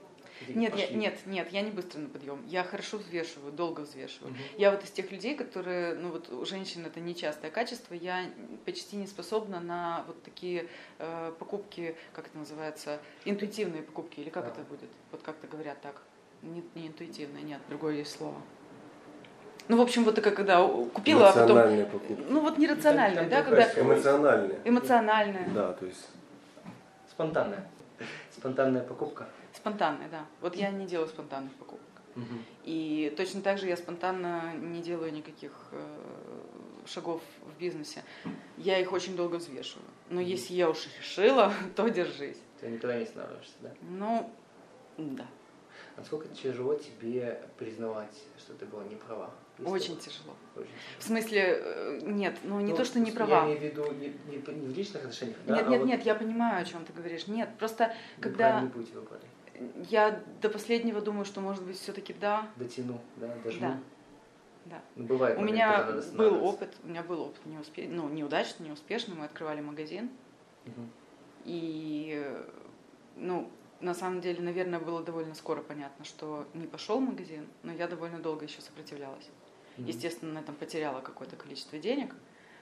нет, 0.50 0.76
я, 0.76 0.88
нет, 0.90 1.20
нет, 1.26 1.52
я 1.52 1.62
не 1.62 1.72
быстро 1.72 2.00
на 2.00 2.10
подъем. 2.10 2.44
Я 2.48 2.64
хорошо 2.64 2.98
взвешиваю, 2.98 3.52
долго 3.52 3.82
взвешиваю. 3.82 4.34
Угу. 4.34 4.42
Я 4.58 4.72
вот 4.72 4.84
из 4.84 4.92
тех 4.92 5.12
людей, 5.12 5.36
которые, 5.36 5.96
ну 5.96 6.12
вот 6.12 6.30
у 6.32 6.46
женщин 6.46 6.86
это 6.86 7.00
нечастое 7.00 7.52
качество, 7.52 7.94
я 7.94 8.26
почти 8.66 8.96
не 8.96 9.08
способна 9.08 9.60
на 9.60 10.04
вот 10.08 10.22
такие 10.24 10.68
э, 11.00 11.34
покупки, 11.40 11.96
как 12.14 12.28
это 12.28 12.38
называется, 12.38 13.00
интуитивные 13.26 13.82
покупки, 13.82 14.20
или 14.20 14.30
как 14.30 14.46
да. 14.46 14.52
это 14.52 14.62
будет? 14.62 14.90
Вот 15.12 15.22
как-то 15.22 15.48
говорят 15.48 15.82
так. 15.82 16.02
Не, 16.42 16.64
не 16.76 16.88
интуитивные, 16.88 17.44
нет, 17.44 17.60
другое 17.70 17.96
есть 17.96 18.18
слово. 18.18 18.42
Ну, 19.70 19.78
в 19.78 19.82
общем, 19.82 20.04
вот 20.04 20.16
такая, 20.16 20.34
когда 20.34 20.68
купила, 20.68 21.30
а 21.30 21.34
потом... 21.34 21.86
покупки. 21.86 22.18
Ну, 22.28 22.42
вот 22.42 22.58
нерациональные, 22.58 23.30
да, 23.30 23.44
когда... 23.44 23.64
Эмоциональные. 23.80 24.60
Эмоциональные. 24.66 25.48
Да, 25.54 25.72
то 25.74 25.86
есть... 25.86 26.10
Спонтанная. 27.10 27.66
Спонтанная 28.32 28.84
покупка. 28.84 29.28
Спонтанные, 29.64 30.10
да. 30.10 30.26
Вот 30.42 30.56
я 30.56 30.72
не 30.72 30.86
делаю 30.86 31.08
спонтанных 31.08 31.54
покупок. 31.54 31.88
Угу. 32.18 32.26
И 32.66 33.14
точно 33.16 33.42
так 33.42 33.58
же 33.58 33.68
я 33.68 33.78
спонтанно 33.78 34.54
не 34.58 34.82
делаю 34.82 35.14
никаких 35.14 35.54
э, 35.72 35.98
шагов 36.86 37.22
в 37.42 37.58
бизнесе. 37.58 38.04
Я 38.58 38.78
их 38.78 38.92
очень 38.92 39.16
долго 39.16 39.38
взвешиваю. 39.38 39.88
Но 40.10 40.20
угу. 40.20 40.30
если 40.30 40.54
я 40.54 40.70
уж 40.70 40.86
решила, 41.00 41.54
то 41.78 41.88
держись. 41.88 42.40
Ты 42.60 42.68
никогда 42.68 42.98
не 42.98 43.04
останавливаешься, 43.04 43.54
да? 43.62 43.72
Ну, 43.82 44.30
да. 44.98 45.28
Насколько 45.96 46.28
тяжело 46.28 46.76
тебе 46.76 47.42
признавать, 47.58 48.22
что 48.38 48.54
ты 48.56 48.66
была 48.66 48.84
не 48.84 48.98
права? 48.98 49.32
Очень 49.60 49.98
тяжело. 49.98 50.36
Очень 50.56 50.66
тяжело. 50.66 51.00
В 51.00 51.04
смысле, 51.04 51.42
э, 51.42 52.00
нет, 52.04 52.38
ну 52.44 52.60
не 52.60 52.72
ну, 52.72 52.78
то, 52.78 52.84
что 52.84 53.00
не 53.00 53.12
права. 53.12 53.48
Я 53.48 53.56
имею 53.56 53.60
в 53.60 53.64
виду 53.64 53.92
не, 53.94 54.08
не, 54.28 54.38
не 54.38 54.74
в 54.74 54.76
личных 54.76 55.04
отношениях, 55.04 55.38
да? 55.48 55.56
Нет, 55.56 55.70
нет, 55.70 55.82
а 55.82 55.86
нет, 55.86 55.98
вот... 56.00 56.06
я 56.06 56.16
понимаю, 56.16 56.62
о 56.62 56.66
чем 56.66 56.84
ты 56.84 56.92
говоришь. 56.92 57.28
Нет, 57.28 57.50
просто 57.58 57.96
когда... 58.20 58.70
путь 58.74 58.92
выбрали. 58.92 59.24
Я 59.90 60.22
до 60.42 60.50
последнего 60.50 61.02
думаю, 61.02 61.26
что, 61.26 61.42
может 61.42 61.64
быть, 61.64 61.78
все-таки 61.78 62.14
да. 62.14 62.50
Дотяну, 62.56 63.00
да, 63.18 63.36
дожму. 63.44 63.62
Да. 63.62 63.80
Да. 64.66 64.82
Ну, 64.96 65.06
бывает. 65.06 65.38
У 65.38 65.42
меня 65.42 66.02
был 66.14 66.44
опыт, 66.44 66.74
у 66.84 66.88
меня 66.88 67.04
был 67.04 67.22
опыт 67.22 67.46
неуспе... 67.46 67.88
ну, 67.88 68.08
неудачный, 68.08 68.68
неуспешный. 68.68 69.16
Мы 69.16 69.26
открывали 69.26 69.62
магазин. 69.62 70.10
Угу. 70.66 70.82
И, 71.46 72.26
ну, 73.18 73.50
на 73.82 73.94
самом 73.94 74.22
деле, 74.22 74.42
наверное, 74.42 74.80
было 74.80 75.04
довольно 75.04 75.36
скоро 75.36 75.62
понятно, 75.62 76.06
что 76.06 76.48
не 76.54 76.68
пошел 76.68 77.00
магазин, 77.02 77.48
но 77.64 77.74
я 77.74 77.88
довольно 77.88 78.20
долго 78.20 78.46
еще 78.46 78.62
сопротивлялась. 78.62 79.30
Угу. 79.78 79.88
Естественно, 79.88 80.34
на 80.34 80.40
этом 80.40 80.56
потеряла 80.56 81.02
какое-то 81.02 81.36
количество 81.36 81.78
денег. 81.78 82.16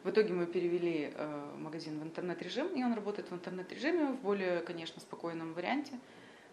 В 0.04 0.10
итоге 0.10 0.34
мы 0.34 0.48
перевели 0.48 1.14
э, 1.14 1.56
магазин 1.60 2.00
в 2.00 2.04
интернет-режим, 2.04 2.70
и 2.76 2.84
он 2.84 2.94
работает 2.94 3.30
в 3.30 3.36
интернет-режиме 3.36 4.14
в 4.14 4.22
более, 4.22 4.62
конечно, 4.62 5.00
спокойном 5.00 5.54
варианте 5.54 5.94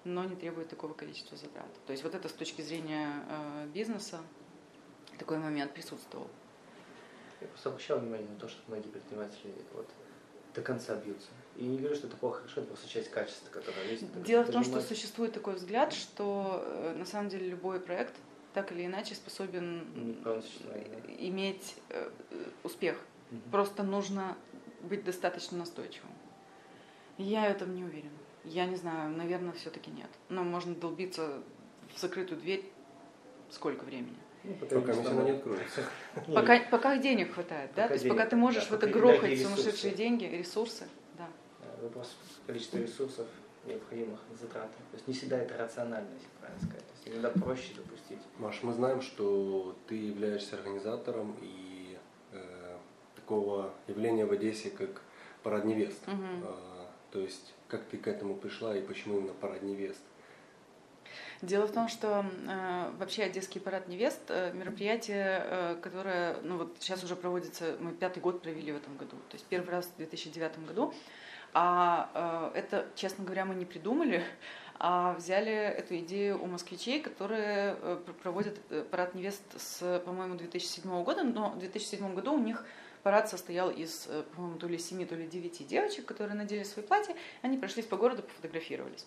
но 0.09 0.25
не 0.25 0.37
требует 0.37 0.68
такого 0.68 0.94
количества 0.94 1.37
затрат. 1.37 1.68
То 1.87 1.92
есть 1.92 2.03
вот 2.03 2.14
это 2.14 2.29
с 2.29 2.33
точки 2.33 2.62
зрения 2.62 3.23
э, 3.29 3.66
бизнеса 3.73 4.21
такой 5.18 5.38
момент 5.38 5.73
присутствовал. 5.75 6.29
Я 7.40 7.47
просто 7.49 7.68
обращал 7.68 7.99
внимание 7.99 8.29
на 8.29 8.37
то, 8.37 8.49
что 8.49 8.61
многие 8.66 8.88
предприниматели 8.88 9.55
вот, 9.75 9.88
до 10.55 10.62
конца 10.62 10.97
бьются. 10.97 11.29
И 11.57 11.64
не 11.64 11.79
говорю, 11.79 11.94
что 11.94 12.07
это 12.07 12.16
плохо, 12.16 12.38
хорошо, 12.38 12.61
это 12.61 12.68
просто 12.68 12.88
часть 12.88 13.11
качества, 13.11 13.51
которое 13.51 13.90
есть. 13.90 14.23
Дело 14.23 14.44
в 14.44 14.51
том, 14.51 14.64
что 14.64 14.81
существует 14.81 15.33
такой 15.33 15.55
взгляд, 15.55 15.92
что 15.92 16.62
э, 16.64 16.94
на 16.97 17.05
самом 17.05 17.29
деле 17.29 17.49
любой 17.49 17.81
проект 17.81 18.14
так 18.55 18.73
или 18.73 18.87
иначе 18.87 19.14
способен 19.14 20.16
иметь 21.18 21.77
э, 21.90 22.11
успех. 22.64 22.99
Угу. 23.31 23.51
Просто 23.53 23.83
нужно 23.83 24.37
быть 24.83 25.05
достаточно 25.05 25.59
настойчивым. 25.59 26.11
Я 27.18 27.49
в 27.49 27.51
этом 27.51 27.75
не 27.75 27.85
уверена. 27.85 28.17
Я 28.44 28.66
не 28.66 28.77
знаю, 28.77 29.11
наверное, 29.11 29.53
все-таки 29.53 29.90
нет. 29.90 30.09
Но 30.29 30.42
можно 30.42 30.74
долбиться 30.74 31.42
в 31.94 32.01
закрытую 32.01 32.40
дверь 32.40 32.70
сколько 33.51 33.85
времени? 33.85 34.16
Ну, 34.44 34.55
пока 34.55 34.81
пока 34.81 35.11
она 35.11 35.22
не 35.24 35.31
откроется. 35.33 35.83
Пока, 36.35 36.61
пока 36.70 36.96
денег 36.96 37.35
хватает, 37.35 37.70
да? 37.74 37.88
То 37.88 37.94
есть 37.94 38.09
пока 38.09 38.24
ты 38.24 38.37
можешь 38.37 38.66
да, 38.66 38.70
в 38.70 38.79
это 38.79 38.87
грохать 38.87 39.42
сумасшедшие 39.42 39.94
деньги, 39.94 40.24
ресурсы, 40.24 40.87
да. 41.16 41.29
Вопрос 41.83 42.16
количества 42.46 42.79
ресурсов 42.79 43.27
необходимых 43.66 44.20
затрат. 44.40 44.70
То 44.70 44.94
есть 44.94 45.09
не 45.09 45.14
всегда 45.14 45.38
это 45.38 45.57
рационально, 45.57 46.09
если 46.14 46.29
правильно 46.40 46.61
сказать. 46.61 46.87
То 46.87 46.92
есть 46.94 47.09
иногда 47.09 47.31
проще 47.31 47.74
допустить. 47.74 48.20
Маш, 48.38 48.62
мы 48.62 48.72
знаем, 48.72 49.03
что 49.03 49.77
ты 49.87 49.96
являешься 49.96 50.57
организатором 50.57 51.37
и 51.42 51.98
э, 52.33 52.77
такого 53.16 53.74
явления 53.87 54.24
в 54.24 54.33
Одессе, 54.33 54.70
как 54.70 55.03
парад 55.42 55.64
невест. 55.64 56.01
Угу. 56.07 56.44
Э, 56.44 56.87
то 57.11 57.20
есть 57.20 57.55
как 57.68 57.85
ты 57.85 57.98
к 57.98 58.09
этому 58.09 58.35
пришла 58.35 58.76
и 58.76 58.83
почему 58.83 59.18
именно 59.18 59.35
парад 59.35 59.62
невест? 59.62 60.00
Дело 61.40 61.66
в 61.66 61.72
том, 61.72 61.88
что 61.88 62.24
э, 62.48 62.90
вообще 62.98 63.22
Одесский 63.22 63.61
парад 63.61 63.87
невест 63.87 64.22
э, 64.28 64.52
мероприятие, 64.52 65.42
э, 65.44 65.76
которое, 65.81 66.37
ну 66.42 66.57
вот 66.57 66.76
сейчас 66.81 67.04
уже 67.04 67.14
проводится, 67.14 67.76
мы 67.78 67.92
пятый 67.92 68.18
год 68.20 68.42
провели 68.42 68.72
в 68.72 68.76
этом 68.76 68.96
году, 68.96 69.16
то 69.28 69.35
есть 69.35 69.44
первый 69.46 69.70
раз 69.70 69.87
в 69.87 69.96
2009 69.98 70.66
году, 70.66 70.92
а 71.54 72.50
э, 72.54 72.59
это, 72.59 72.87
честно 72.96 73.24
говоря, 73.24 73.44
мы 73.44 73.54
не 73.54 73.64
придумали, 73.64 74.24
а 74.81 75.14
взяли 75.14 75.52
эту 75.52 75.96
идею 75.98 76.42
у 76.42 76.46
москвичей, 76.46 77.00
которые 77.00 77.76
э, 77.81 78.00
проводят 78.22 78.59
э, 78.70 78.85
парад 78.90 79.14
невест 79.14 79.42
с, 79.57 80.00
по-моему, 80.04 80.35
2007 80.35 81.04
года, 81.04 81.22
но 81.22 81.50
в 81.50 81.59
2007 81.61 82.14
году 82.14 82.33
у 82.33 82.38
них 82.38 82.64
парад 83.02 83.28
состоял 83.28 83.70
из, 83.70 84.06
э, 84.08 84.24
по-моему, 84.34 84.58
то 84.58 84.66
ли 84.66 84.78
семи, 84.78 85.04
то 85.04 85.14
ли 85.14 85.26
девяти 85.26 85.64
девочек, 85.64 86.06
которые 86.06 86.37
надели 86.37 86.62
свои 86.62 86.84
платья, 86.84 87.14
они 87.42 87.56
прошлись 87.58 87.87
по 87.87 87.96
городу, 87.96 88.22
пофотографировались. 88.22 89.06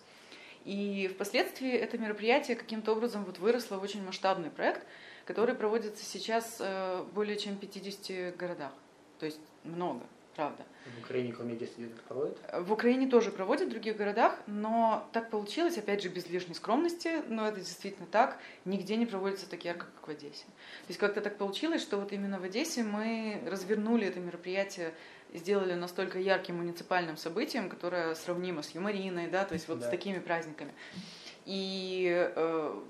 И 0.64 1.10
впоследствии 1.12 1.72
это 1.72 1.98
мероприятие 1.98 2.56
каким-то 2.56 2.92
образом 2.92 3.24
вот 3.24 3.38
выросло 3.38 3.76
в 3.76 3.82
очень 3.82 4.04
масштабный 4.04 4.50
проект, 4.50 4.86
который 5.24 5.54
проводится 5.54 6.04
сейчас 6.04 6.60
в 6.60 7.06
более 7.14 7.36
чем 7.36 7.56
50 7.56 8.36
городах. 8.36 8.72
То 9.18 9.26
есть 9.26 9.40
много 9.64 10.02
правда. 10.34 10.64
В 10.98 11.04
Украине 11.04 11.34
Одессы 11.38 11.84
это 11.84 12.02
проводят? 12.08 12.38
В 12.52 12.72
Украине 12.72 13.08
тоже 13.08 13.30
проводят, 13.30 13.68
в 13.68 13.70
других 13.70 13.96
городах, 13.96 14.38
но 14.46 15.08
так 15.12 15.30
получилось, 15.30 15.78
опять 15.78 16.02
же, 16.02 16.08
без 16.08 16.28
лишней 16.28 16.54
скромности, 16.54 17.22
но 17.28 17.46
это 17.46 17.60
действительно 17.60 18.06
так, 18.06 18.38
нигде 18.64 18.96
не 18.96 19.06
проводится 19.06 19.48
так 19.48 19.64
ярко, 19.64 19.86
как 19.86 20.08
в 20.08 20.10
Одессе. 20.10 20.44
То 20.44 20.88
есть 20.88 21.00
как-то 21.00 21.20
так 21.20 21.38
получилось, 21.38 21.82
что 21.82 21.98
вот 21.98 22.12
именно 22.12 22.38
в 22.38 22.44
Одессе 22.44 22.82
мы 22.82 23.42
развернули 23.46 24.06
это 24.06 24.20
мероприятие 24.20 24.92
сделали 25.34 25.74
настолько 25.74 26.18
ярким 26.18 26.58
муниципальным 26.58 27.16
событием, 27.16 27.68
которое 27.68 28.14
сравнимо 28.14 28.62
с 28.62 28.70
юмориной, 28.70 29.28
да, 29.28 29.44
то 29.44 29.54
есть 29.54 29.68
вот 29.68 29.80
да. 29.80 29.86
с 29.86 29.90
такими 29.90 30.18
праздниками. 30.18 30.72
И 31.44 32.30
э, 32.34 32.80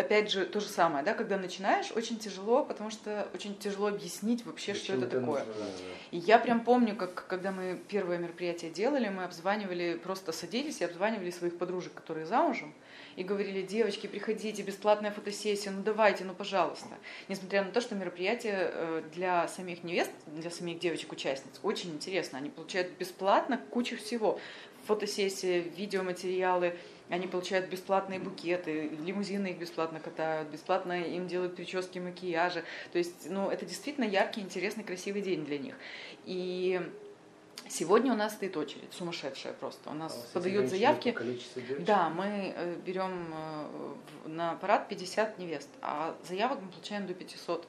опять 0.00 0.30
же, 0.30 0.44
то 0.44 0.60
же 0.60 0.68
самое, 0.68 1.04
да, 1.04 1.14
когда 1.14 1.36
начинаешь, 1.36 1.92
очень 1.94 2.18
тяжело, 2.18 2.64
потому 2.64 2.90
что 2.90 3.28
очень 3.34 3.56
тяжело 3.56 3.88
объяснить 3.88 4.44
вообще, 4.44 4.74
Зачем 4.74 4.96
что 4.96 5.06
это 5.06 5.20
такое. 5.20 5.44
Нужно, 5.44 5.64
И 6.10 6.18
я 6.18 6.38
прям 6.38 6.64
помню, 6.64 6.96
как 6.96 7.26
когда 7.26 7.52
мы 7.52 7.80
первое 7.88 8.18
мероприятие 8.18 8.70
делали, 8.70 9.08
мы 9.08 9.24
обзванивали, 9.24 10.00
просто 10.02 10.32
садились 10.32 10.80
и 10.80 10.84
обзванивали 10.84 11.30
своих 11.30 11.58
подружек, 11.58 11.94
которые 11.94 12.26
замужем, 12.26 12.74
и 13.16 13.24
говорили, 13.24 13.62
девочки, 13.62 14.06
приходите, 14.06 14.62
бесплатная 14.62 15.10
фотосессия, 15.10 15.70
ну 15.70 15.82
давайте, 15.82 16.24
ну 16.24 16.34
пожалуйста. 16.34 16.88
Несмотря 17.28 17.64
на 17.64 17.70
то, 17.70 17.80
что 17.80 17.94
мероприятие 17.94 18.70
э, 18.72 19.02
для 19.14 19.46
самих 19.48 19.84
невест, 19.84 20.12
для 20.26 20.50
самих 20.50 20.78
девочек-участниц 20.78 21.60
очень 21.62 21.90
интересно. 21.90 22.38
Они 22.38 22.50
получают 22.50 22.90
бесплатно 22.98 23.60
кучу 23.70 23.96
всего. 23.96 24.40
Фотосессии, 24.86 25.70
видеоматериалы, 25.76 26.76
они 27.10 27.26
получают 27.26 27.68
бесплатные 27.68 28.18
букеты, 28.18 28.88
лимузины 29.04 29.48
их 29.48 29.58
бесплатно 29.58 30.00
катают, 30.00 30.48
бесплатно 30.48 31.02
им 31.02 31.26
делают 31.26 31.56
прически, 31.56 31.98
макияжи. 31.98 32.64
То 32.92 32.98
есть, 32.98 33.28
ну, 33.28 33.50
это 33.50 33.66
действительно 33.66 34.04
яркий, 34.04 34.40
интересный, 34.40 34.84
красивый 34.84 35.22
день 35.22 35.44
для 35.44 35.58
них. 35.58 35.74
И 36.24 36.80
Сегодня 37.68 38.12
у 38.12 38.16
нас 38.16 38.34
стоит 38.34 38.56
очередь, 38.56 38.92
сумасшедшая 38.92 39.52
просто. 39.52 39.90
У 39.90 39.94
нас 39.94 40.12
а 40.12 40.34
подают 40.34 40.68
заявки. 40.68 41.16
Да, 41.80 42.08
мы 42.08 42.52
э, 42.56 42.76
берем 42.84 43.32
э, 43.32 44.28
на 44.28 44.54
парад 44.56 44.88
50 44.88 45.38
невест, 45.38 45.68
а 45.80 46.16
заявок 46.26 46.60
мы 46.62 46.68
получаем 46.68 47.06
до 47.06 47.14
500. 47.14 47.68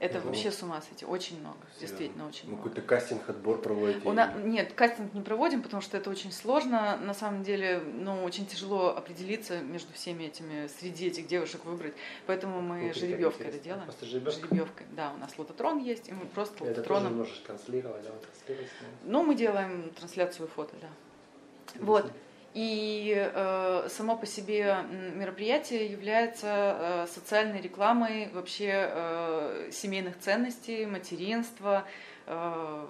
Это 0.00 0.18
угу. 0.18 0.28
вообще 0.28 0.52
с 0.52 0.62
ума 0.62 0.80
сойти. 0.80 1.04
Очень 1.04 1.40
много. 1.40 1.56
Серьезно. 1.74 1.80
Действительно, 1.80 2.28
очень 2.28 2.44
ну, 2.44 2.54
много. 2.54 2.68
Какой-то 2.68 2.86
кастинг, 2.86 3.28
отбор 3.28 3.60
проводите? 3.60 4.08
У 4.08 4.12
нас, 4.12 4.30
нет, 4.44 4.72
кастинг 4.74 5.12
не 5.12 5.22
проводим, 5.22 5.60
потому 5.62 5.82
что 5.82 5.96
это 5.96 6.08
очень 6.08 6.30
сложно. 6.30 6.96
На 6.98 7.14
самом 7.14 7.42
деле, 7.42 7.80
ну, 7.80 8.22
очень 8.22 8.46
тяжело 8.46 8.96
определиться 8.96 9.60
между 9.60 9.92
всеми 9.92 10.24
этими, 10.24 10.68
среди 10.68 11.08
этих 11.08 11.26
девушек 11.26 11.64
выбрать. 11.64 11.94
Поэтому 12.26 12.60
мы 12.60 12.88
ну, 12.88 12.94
жеребьевкой 12.94 13.48
это 13.48 13.58
делаем. 13.58 13.84
Просто 13.84 14.06
жеребьевка? 14.06 14.40
Жеребьевкой, 14.40 14.86
да. 14.92 15.12
У 15.14 15.18
нас 15.18 15.36
лототрон 15.36 15.78
есть, 15.78 16.08
и 16.08 16.12
мы 16.12 16.26
просто 16.26 16.54
это 16.56 16.64
лототроном... 16.64 17.02
Это 17.02 17.10
тоже 17.10 17.18
можешь 17.18 17.38
транслировать, 17.38 18.02
да? 18.04 18.10
Транслировать, 18.10 18.70
ну, 19.04 19.24
мы 19.24 19.34
делаем 19.34 19.90
трансляцию 19.98 20.48
фото, 20.48 20.74
да. 20.80 20.88
Вот. 21.80 22.10
И 22.54 23.14
э, 23.14 23.88
само 23.90 24.16
по 24.16 24.26
себе 24.26 24.78
мероприятие 25.14 25.86
является 25.86 26.46
э, 26.46 27.06
социальной 27.06 27.60
рекламой 27.60 28.30
вообще 28.32 28.90
э, 28.90 29.70
семейных 29.72 30.18
ценностей, 30.18 30.86
материнства, 30.86 31.84
э, 32.26 32.86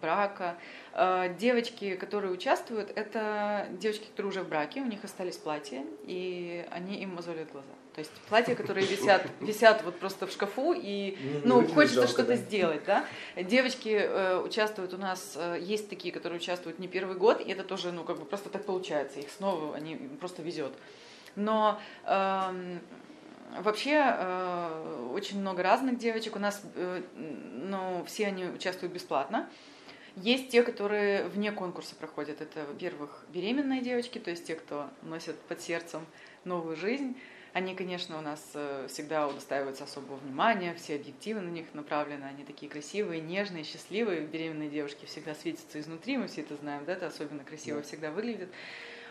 брака. 0.00 0.56
Э, 0.94 1.34
девочки, 1.38 1.94
которые 1.94 2.32
участвуют, 2.32 2.92
это 2.94 3.66
девочки, 3.72 4.06
которые 4.06 4.30
уже 4.30 4.42
в 4.42 4.48
браке, 4.48 4.80
у 4.80 4.86
них 4.86 5.04
остались 5.04 5.36
платья, 5.36 5.84
и 6.04 6.66
они 6.70 7.02
им 7.02 7.14
мозолят 7.14 7.50
глаза. 7.52 7.68
То 7.94 7.98
есть 7.98 8.10
платья, 8.28 8.54
которые 8.54 8.86
висят, 8.86 9.26
висят 9.40 9.82
вот 9.84 9.98
просто 9.98 10.26
в 10.26 10.30
шкафу, 10.30 10.72
и 10.76 11.18
ну, 11.44 11.66
хочется 11.66 12.06
что-то 12.06 12.36
сделать, 12.36 12.84
да. 12.86 13.04
Девочки 13.36 13.90
э, 13.90 14.38
участвуют 14.38 14.94
у 14.94 14.98
нас, 14.98 15.34
э, 15.36 15.58
есть 15.60 15.88
такие, 15.88 16.12
которые 16.12 16.38
участвуют 16.38 16.78
не 16.78 16.88
первый 16.88 17.16
год, 17.16 17.40
и 17.40 17.50
это 17.50 17.64
тоже, 17.64 17.92
ну, 17.92 18.04
как 18.04 18.18
бы 18.18 18.24
просто 18.24 18.48
так 18.48 18.64
получается, 18.64 19.20
их 19.20 19.30
снова, 19.30 19.74
они 19.74 19.96
просто 20.20 20.42
везет. 20.42 20.72
Но 21.36 21.80
э, 22.04 22.78
Вообще 23.60 24.02
э, 24.02 25.08
очень 25.14 25.40
много 25.40 25.62
разных 25.62 25.98
девочек. 25.98 26.36
У 26.36 26.38
нас, 26.38 26.62
э, 26.74 27.02
ну, 27.14 28.02
все 28.06 28.28
они 28.28 28.46
участвуют 28.46 28.94
бесплатно. 28.94 29.48
Есть 30.16 30.50
те, 30.50 30.62
которые 30.62 31.24
вне 31.28 31.52
конкурса 31.52 31.94
проходят. 31.94 32.40
Это, 32.40 32.64
во-первых, 32.66 33.24
беременные 33.32 33.80
девочки, 33.80 34.18
то 34.18 34.30
есть 34.30 34.44
те, 34.44 34.54
кто 34.54 34.90
носят 35.02 35.38
под 35.40 35.60
сердцем 35.60 36.04
новую 36.44 36.76
жизнь. 36.76 37.16
Они, 37.54 37.74
конечно, 37.74 38.18
у 38.18 38.22
нас 38.22 38.40
э, 38.54 38.86
всегда 38.88 39.28
удостаиваются 39.28 39.84
особого 39.84 40.16
внимания, 40.16 40.74
все 40.74 40.94
объективы 40.94 41.40
на 41.40 41.50
них 41.50 41.66
направлены, 41.74 42.24
они 42.24 42.44
такие 42.44 42.70
красивые, 42.70 43.20
нежные, 43.20 43.64
счастливые. 43.64 44.22
Беременные 44.22 44.70
девушки 44.70 45.04
всегда 45.04 45.34
светятся 45.34 45.78
изнутри, 45.78 46.16
мы 46.16 46.28
все 46.28 46.40
это 46.40 46.56
знаем, 46.56 46.84
да, 46.86 46.94
это 46.94 47.08
особенно 47.08 47.44
красиво 47.44 47.80
да. 47.80 47.86
всегда 47.86 48.10
выглядит. 48.10 48.48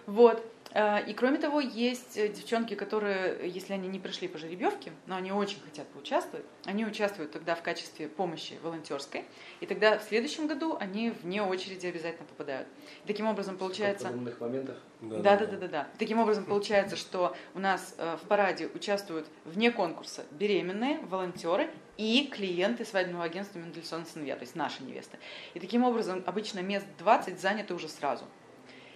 Вот. 0.07 0.43
Э, 0.73 1.03
и 1.05 1.13
кроме 1.13 1.37
того, 1.37 1.59
есть 1.59 2.17
э, 2.17 2.29
девчонки, 2.29 2.75
которые, 2.75 3.49
если 3.49 3.73
они 3.73 3.87
не 3.87 3.99
пришли 3.99 4.27
по 4.27 4.37
жеребьевке, 4.37 4.91
но 5.05 5.15
они 5.15 5.31
очень 5.31 5.59
хотят 5.61 5.87
поучаствовать, 5.87 6.45
они 6.65 6.85
участвуют 6.85 7.31
тогда 7.31 7.55
в 7.55 7.61
качестве 7.61 8.07
помощи 8.07 8.57
волонтерской, 8.63 9.25
и 9.59 9.65
тогда 9.65 9.97
в 9.97 10.03
следующем 10.03 10.47
году 10.47 10.77
они 10.79 11.09
вне 11.09 11.43
очереди 11.43 11.87
обязательно 11.87 12.25
попадают. 12.25 12.67
И 13.03 13.07
таким 13.07 13.27
образом 13.27 13.57
получается... 13.57 14.07
В 14.07 14.11
моментах. 14.41 14.77
Да, 15.01 15.37
да, 15.37 15.45
да, 15.45 15.57
да, 15.57 15.67
да. 15.67 15.87
Таким 15.97 16.19
образом 16.19 16.45
получается, 16.45 16.95
что 16.95 17.35
у 17.53 17.59
нас 17.59 17.95
э, 17.97 18.17
в 18.23 18.27
параде 18.27 18.69
участвуют 18.73 19.27
вне 19.45 19.71
конкурса 19.71 20.25
беременные, 20.31 20.99
волонтеры 20.99 21.69
и 21.97 22.29
клиенты 22.31 22.85
свадебного 22.85 23.25
агентства 23.25 23.59
Мендельсон 23.59 24.05
сыновья, 24.05 24.35
то 24.35 24.41
есть 24.41 24.55
наши 24.55 24.83
невесты. 24.83 25.17
И 25.53 25.59
таким 25.59 25.83
образом 25.83 26.23
обычно 26.25 26.59
мест 26.59 26.85
20 26.99 27.39
заняты 27.39 27.73
уже 27.73 27.89
сразу. 27.89 28.25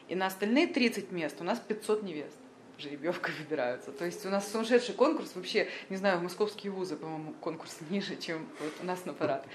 И 0.07 0.15
на 0.15 0.27
остальные 0.27 0.67
30 0.67 1.11
мест 1.11 1.35
у 1.39 1.43
нас 1.43 1.59
500 1.59 2.03
невест 2.03 2.37
жеребьевкой 2.79 3.33
выбираются. 3.39 3.91
То 3.91 4.05
есть 4.05 4.25
у 4.25 4.29
нас 4.29 4.49
сумасшедший 4.51 4.95
конкурс, 4.95 5.35
вообще, 5.35 5.67
не 5.89 5.97
знаю, 5.97 6.19
в 6.19 6.23
московские 6.23 6.71
вузы, 6.71 6.95
по-моему, 6.95 7.33
конкурс 7.41 7.77
ниже, 7.89 8.15
чем 8.15 8.47
вот 8.59 8.73
у 8.81 8.85
нас 8.85 9.05
на 9.05 9.13
парад. 9.13 9.45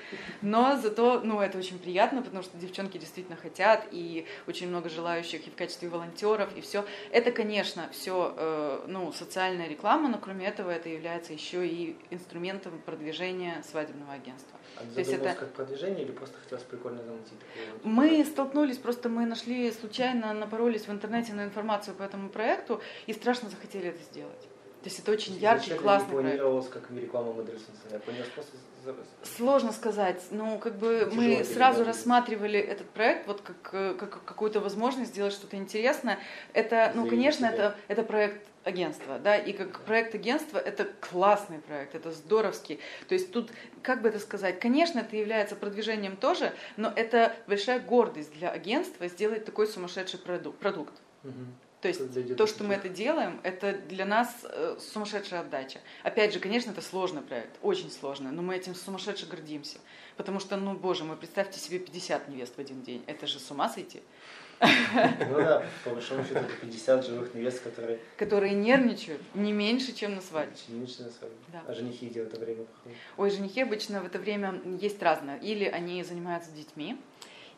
Но 0.43 0.79
зато, 0.81 1.21
ну, 1.23 1.41
это 1.41 1.59
очень 1.59 1.79
приятно, 1.79 2.23
потому 2.23 2.43
что 2.43 2.57
девчонки 2.59 2.99
действительно 2.99 3.37
хотят, 3.37 3.87
и 3.91 4.27
очень 4.47 4.69
много 4.69 4.89
желающих 4.89 5.47
и 5.47 5.51
в 5.51 5.55
качестве 5.55 5.89
волонтеров, 5.89 6.57
и 6.57 6.61
все. 6.61 6.85
Это, 7.11 7.33
конечно, 7.33 7.89
все, 7.93 8.35
э, 8.37 8.85
ну, 8.89 9.13
социальная 9.13 9.69
реклама, 9.69 10.09
но 10.09 10.19
кроме 10.19 10.47
этого 10.47 10.71
это 10.71 10.89
является 10.89 11.33
еще 11.33 11.67
и 11.67 11.97
инструментом 12.11 12.81
продвижения 12.85 13.63
свадебного 13.69 14.13
агентства. 14.13 14.59
А 14.81 14.95
То 14.95 15.01
есть 15.01 15.13
это 15.13 15.35
как 15.35 15.53
продвижение 15.53 16.05
или 16.05 16.13
просто 16.13 16.37
хотелось 16.43 16.65
прикольно 16.65 17.03
замутить 17.03 17.39
такое? 17.39 17.93
Мы 17.93 18.25
столкнулись, 18.25 18.79
просто 18.79 19.09
мы 19.09 19.27
нашли 19.27 19.71
случайно, 19.73 20.33
напоролись 20.33 20.87
в 20.87 20.91
интернете 20.91 21.33
на 21.33 21.45
информацию 21.45 21.95
по 21.95 22.03
этому 22.03 22.29
проекту, 22.29 22.81
и 23.07 23.13
страшно 23.13 23.49
захотели 23.51 23.89
это 23.89 24.03
сделать. 24.03 24.41
То 24.83 24.87
есть 24.87 24.99
это 24.99 25.13
очень 25.13 25.35
яркий, 25.35 25.75
классный 25.75 26.17
не 26.17 26.23
планировалось 26.23 26.69
как 26.69 26.91
реклама 26.91 27.35
Модерсонса, 27.35 27.83
я 27.91 27.99
понял, 27.99 28.25
просто 28.35 28.57
Сложно 29.37 29.73
сказать. 29.73 30.23
Ну, 30.31 30.59
как 30.59 30.79
бы 30.79 31.01
Тяжело 31.01 31.15
мы 31.15 31.45
сразу 31.45 31.85
рассматривали 31.85 32.59
этот 32.59 32.89
проект 32.89 33.27
вот 33.27 33.43
как, 33.43 33.61
как 33.99 34.25
какую-то 34.25 34.61
возможность 34.61 35.11
сделать 35.11 35.35
что-то 35.35 35.57
интересное. 35.57 36.19
Это, 36.55 36.93
ну, 36.95 37.07
конечно, 37.07 37.45
это, 37.45 37.77
это 37.89 38.03
проект 38.03 38.47
агентства, 38.65 39.19
да, 39.19 39.37
и 39.37 39.53
как 39.53 39.81
проект 39.81 40.15
агентства 40.15 40.59
это 40.59 40.85
классный 41.01 41.59
проект, 41.59 41.95
это 41.95 42.13
здоровский. 42.13 42.79
То 43.09 43.15
есть 43.15 43.33
тут, 43.33 43.51
как 43.83 44.03
бы 44.03 44.09
это 44.09 44.19
сказать, 44.19 44.61
конечно, 44.61 45.01
это 45.01 45.17
является 45.17 45.57
продвижением 45.57 46.17
тоже, 46.17 46.53
но 46.77 46.93
это 46.95 47.35
большая 47.47 47.81
гордость 47.81 48.33
для 48.35 48.51
агентства 48.51 49.09
сделать 49.09 49.45
такой 49.45 49.67
сумасшедший 49.67 50.19
продукт. 50.19 50.95
Угу. 51.25 51.33
То 51.81 51.89
есть 51.89 52.37
то, 52.37 52.47
что 52.47 52.65
мы 52.65 52.75
это 52.75 52.91
делаем, 52.91 53.41
это 53.43 53.73
для 53.73 54.05
нас 54.05 54.45
э, 54.45 54.77
сумасшедшая 54.79 55.41
отдача. 55.41 55.81
Опять 56.03 56.35
же, 56.35 56.39
конечно, 56.39 56.73
это 56.73 56.83
сложный 56.83 57.23
проект, 57.23 57.57
очень 57.63 57.91
сложный, 57.91 58.31
но 58.33 58.43
мы 58.43 58.55
этим 58.55 58.75
сумасшедше 58.75 59.27
гордимся. 59.27 59.79
Потому 60.19 60.41
что, 60.41 60.59
ну, 60.59 60.75
боже 60.75 61.05
мой, 61.05 61.17
представьте 61.17 61.59
себе 61.59 61.79
50 61.79 62.29
невест 62.29 62.55
в 62.55 62.59
один 62.59 62.83
день. 62.83 63.03
Это 63.07 63.27
же 63.27 63.39
с 63.39 63.51
ума 63.51 63.71
сойти. 63.71 64.03
Ну 64.61 65.37
да, 65.37 65.65
по 65.85 65.91
большому 65.91 66.23
счету 66.23 66.41
это 66.41 66.53
50 66.61 67.07
живых 67.07 67.35
невест, 67.35 67.63
которые... 67.63 67.99
Которые 68.17 68.55
нервничают 68.55 69.23
не 69.35 69.53
меньше, 69.53 69.95
чем 69.95 70.15
на 70.15 70.21
свадьбе. 70.21 70.55
Не 70.69 70.81
меньше 70.81 71.03
на 71.03 71.11
свадьбе. 71.11 71.37
Да. 71.49 71.63
А 71.67 71.75
женихи 71.75 72.09
где 72.09 72.23
в 72.23 72.27
это 72.27 72.39
время 72.39 72.65
проходят? 72.65 72.99
Ой, 73.17 73.31
женихи 73.31 73.63
обычно 73.63 74.01
в 74.03 74.07
это 74.07 74.19
время 74.19 74.61
есть 74.81 75.03
разное. 75.03 75.39
Или 75.39 75.65
они 75.65 76.03
занимаются 76.05 76.53
детьми, 76.53 76.99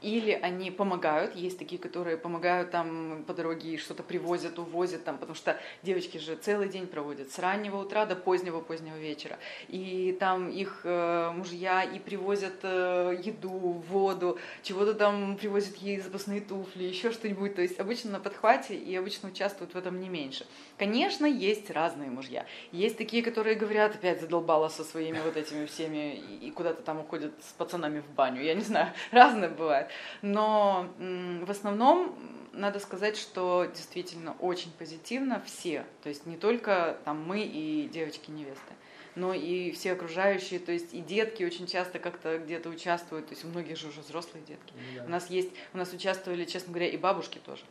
или 0.03 0.33
они 0.33 0.71
помогают, 0.71 1.37
есть 1.37 1.59
такие, 1.59 1.81
которые 1.81 2.17
помогают 2.17 2.71
там 2.71 3.25
по 3.27 3.35
дороге 3.35 3.79
что-то 3.79 4.03
привозят, 4.03 4.59
увозят 4.59 5.05
там, 5.05 5.19
потому 5.19 5.35
что 5.35 5.59
девочки 5.83 6.19
же 6.19 6.37
целый 6.37 6.69
день 6.69 6.87
проводят, 6.87 7.31
с 7.31 7.39
раннего 7.39 7.79
утра 7.79 8.07
до 8.07 8.17
позднего-позднего 8.17 8.97
вечера. 8.97 9.39
И 9.69 10.17
там 10.19 10.51
их 10.51 10.81
э, 10.85 11.31
мужья 11.33 11.83
и 11.83 11.99
привозят 11.99 12.61
э, 12.63 13.21
еду, 13.23 13.83
воду, 13.89 14.39
чего-то 14.63 14.95
там 14.95 15.37
привозят 15.37 15.77
ей 15.77 16.01
запасные 16.01 16.41
туфли, 16.41 16.85
еще 16.85 17.13
что-нибудь. 17.13 17.55
То 17.55 17.63
есть 17.63 17.79
обычно 17.79 18.11
на 18.13 18.21
подхвате 18.21 18.75
и 18.75 18.95
обычно 18.97 19.29
участвуют 19.29 19.75
в 19.75 19.77
этом 19.77 20.01
не 20.01 20.09
меньше. 20.09 20.47
Конечно, 20.79 21.27
есть 21.27 21.71
разные 21.71 22.11
мужья. 22.11 22.47
Есть 22.73 22.99
такие, 22.99 23.23
которые 23.23 23.55
говорят, 23.55 23.95
опять 23.95 24.21
задолбала 24.21 24.69
со 24.69 24.85
своими 24.85 25.19
вот 25.25 25.37
этими 25.37 25.67
всеми 25.67 26.17
и 26.17 26.51
куда-то 26.51 26.83
там 26.83 27.01
уходят 27.01 27.33
с 27.41 27.53
пацанами 27.53 28.01
в 28.01 28.11
баню. 28.15 28.43
Я 28.43 28.55
не 28.55 28.63
знаю, 28.63 28.93
разное 29.13 29.49
бывает. 29.49 29.89
Но 30.23 30.93
в 30.99 31.51
основном 31.51 32.15
надо 32.53 32.79
сказать, 32.81 33.17
что 33.17 33.67
действительно 33.75 34.35
очень 34.41 34.71
позитивно 34.73 35.43
все, 35.47 35.85
то 36.03 36.09
есть 36.09 36.27
не 36.27 36.37
только 36.37 36.99
там 37.05 37.23
мы 37.23 37.43
и 37.43 37.89
девочки-невесты, 37.89 38.73
но 39.15 39.35
и 39.35 39.71
все 39.73 39.93
окружающие, 39.93 40.61
то 40.61 40.73
есть 40.73 40.95
и 40.95 41.01
детки 41.01 41.43
очень 41.45 41.67
часто 41.67 41.99
как-то 41.99 42.39
где-то 42.39 42.69
участвуют, 42.69 43.27
то 43.27 43.33
есть 43.33 43.45
у 43.45 43.49
многих 43.49 43.77
же 43.77 43.89
уже 43.89 44.01
взрослые 44.01 44.45
детки. 44.45 44.75
Ну 44.75 44.99
да. 44.99 45.05
У 45.05 45.09
нас 45.09 45.31
есть, 45.31 45.51
у 45.75 45.79
нас 45.79 45.93
участвовали, 45.93 46.45
честно 46.45 46.73
говоря, 46.73 46.89
и 46.89 46.97
бабушки 46.97 47.39
тоже. 47.45 47.63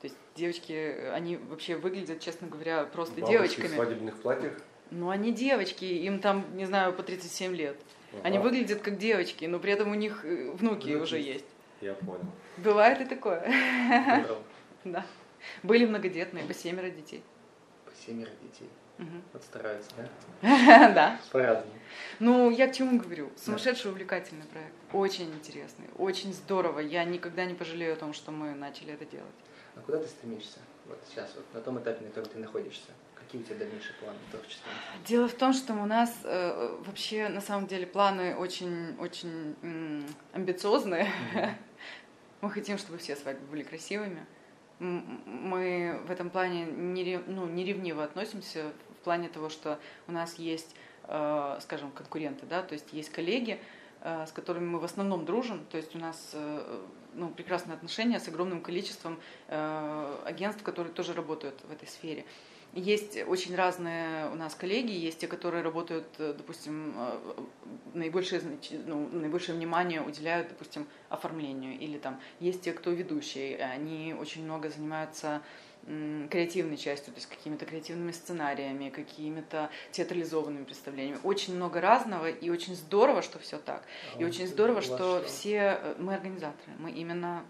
То 0.00 0.04
есть 0.06 0.16
девочки, 0.36 0.72
они 1.12 1.36
вообще 1.36 1.76
выглядят, 1.76 2.20
честно 2.20 2.46
говоря, 2.46 2.84
просто 2.84 3.20
Бабушки 3.20 3.32
девочками. 3.32 3.66
в 3.66 3.74
свадебных 3.74 4.22
платьях? 4.22 4.52
Ну, 4.90 5.10
они 5.10 5.32
девочки, 5.32 5.84
им 5.84 6.20
там, 6.20 6.56
не 6.56 6.64
знаю, 6.64 6.92
по 6.92 7.02
37 7.02 7.54
лет. 7.54 7.76
Они 8.22 8.38
выглядят 8.38 8.80
как 8.80 8.98
девочки, 8.98 9.44
но 9.44 9.58
при 9.58 9.72
этом 9.72 9.90
у 9.90 9.94
них 9.94 10.24
э, 10.24 10.50
внуки, 10.52 10.94
уже 10.94 11.18
есть. 11.18 11.44
Я 11.80 11.94
понял. 11.94 12.26
Бывает 12.56 13.00
и 13.00 13.04
такое. 13.04 13.44
Да. 14.84 15.04
Были 15.64 15.86
многодетные, 15.86 16.44
по 16.44 16.54
семеро 16.54 16.88
детей. 16.88 17.22
По 17.84 17.90
семеро 18.06 18.30
детей. 18.42 18.70
Угу. 18.98 19.22
Вот 19.32 19.42
стараются, 19.42 19.90
да? 19.96 20.08
Да. 20.94 21.20
По-разному. 21.30 21.72
Ну, 22.20 22.50
я 22.50 22.68
к 22.68 22.74
чему 22.74 22.98
говорю? 22.98 23.30
Сумасшедший 23.36 23.90
увлекательный 23.90 24.46
проект. 24.46 24.74
Очень 24.92 25.32
интересный, 25.34 25.86
очень 25.98 26.32
здорово. 26.32 26.78
Я 26.78 27.04
никогда 27.04 27.44
не 27.44 27.54
пожалею 27.54 27.92
о 27.92 27.96
том, 27.96 28.12
что 28.12 28.30
мы 28.30 28.54
начали 28.54 28.94
это 28.94 29.04
делать. 29.04 29.26
А 29.76 29.80
куда 29.80 29.98
ты 29.98 30.08
стремишься? 30.08 30.58
Вот 30.86 30.98
сейчас, 31.08 31.34
вот 31.36 31.44
на 31.52 31.60
том 31.60 31.78
этапе, 31.78 32.04
на 32.04 32.08
котором 32.08 32.28
ты 32.28 32.38
находишься. 32.38 32.90
Какие 33.28 33.42
у 33.42 33.44
тебя 33.44 33.56
дальнейшие 33.56 33.92
планы 34.00 34.18
творчества? 34.30 34.72
Дело 35.04 35.28
в 35.28 35.34
том, 35.34 35.52
что 35.52 35.74
у 35.74 35.84
нас 35.84 36.10
э, 36.24 36.78
вообще 36.86 37.28
на 37.28 37.42
самом 37.42 37.66
деле 37.66 37.86
планы 37.86 38.34
очень, 38.34 38.96
очень 38.98 39.54
м, 39.60 40.06
амбициозные. 40.32 41.12
Mm-hmm. 41.34 41.50
Мы 42.40 42.50
хотим, 42.50 42.78
чтобы 42.78 42.96
все 42.96 43.16
свадьбы 43.16 43.44
были 43.48 43.64
красивыми. 43.64 44.24
Мы 44.78 46.00
в 46.06 46.10
этом 46.10 46.30
плане 46.30 46.64
не, 46.64 47.18
ну, 47.26 47.46
не 47.46 47.66
ревниво 47.66 48.02
относимся 48.02 48.72
в 48.98 49.04
плане 49.04 49.28
того, 49.28 49.50
что 49.50 49.78
у 50.06 50.12
нас 50.12 50.36
есть, 50.36 50.74
э, 51.04 51.58
скажем, 51.60 51.90
конкуренты, 51.90 52.46
да, 52.46 52.62
то 52.62 52.72
есть 52.72 52.94
есть 52.94 53.10
коллеги, 53.10 53.60
э, 54.00 54.24
с 54.26 54.32
которыми 54.32 54.64
мы 54.64 54.78
в 54.78 54.84
основном 54.84 55.26
дружим, 55.26 55.66
то 55.66 55.76
есть 55.76 55.94
у 55.94 55.98
нас 55.98 56.30
э, 56.32 56.80
ну, 57.12 57.28
прекрасные 57.28 57.74
отношения 57.74 58.20
с 58.20 58.28
огромным 58.28 58.62
количеством 58.62 59.20
э, 59.48 60.16
агентств, 60.24 60.62
которые 60.62 60.94
тоже 60.94 61.12
работают 61.12 61.60
в 61.68 61.70
этой 61.70 61.88
сфере. 61.88 62.24
Есть 62.74 63.18
очень 63.26 63.56
разные 63.56 64.30
у 64.30 64.34
нас 64.34 64.54
коллеги, 64.54 64.92
есть 64.92 65.18
те, 65.18 65.26
которые 65.26 65.62
работают, 65.62 66.06
э, 66.18 66.34
допустим, 66.36 66.94
э, 66.96 67.18
наибольшее, 67.94 68.42
ну, 68.86 69.08
наибольшее 69.10 69.56
внимание 69.56 70.02
уделяют, 70.02 70.48
допустим, 70.48 70.86
оформлению, 71.08 71.78
или 71.78 71.98
там 71.98 72.20
есть 72.40 72.62
те, 72.62 72.72
кто 72.72 72.90
ведущие, 72.90 73.56
они 73.58 74.14
очень 74.18 74.44
много 74.44 74.68
занимаются 74.68 75.42
креативной 76.30 76.76
частью, 76.76 77.14
то 77.14 77.18
есть 77.18 77.28
какими-то 77.28 77.64
креативными 77.64 78.12
сценариями, 78.12 78.90
какими-то 78.90 79.70
театрализованными 79.90 80.64
представлениями. 80.64 81.18
Очень 81.22 81.56
много 81.56 81.80
разного, 81.80 82.28
и 82.28 82.50
очень 82.50 82.74
здорово, 82.74 83.22
что 83.22 83.38
все 83.38 83.58
так. 83.58 83.84
А 84.14 84.20
и 84.20 84.24
очень 84.24 84.46
здорово, 84.46 84.82
что 84.82 85.22
все 85.26 85.80
э, 85.80 85.94
мы 85.98 86.14
организаторы, 86.14 86.72
мы 86.78 86.90
именно 86.90 87.42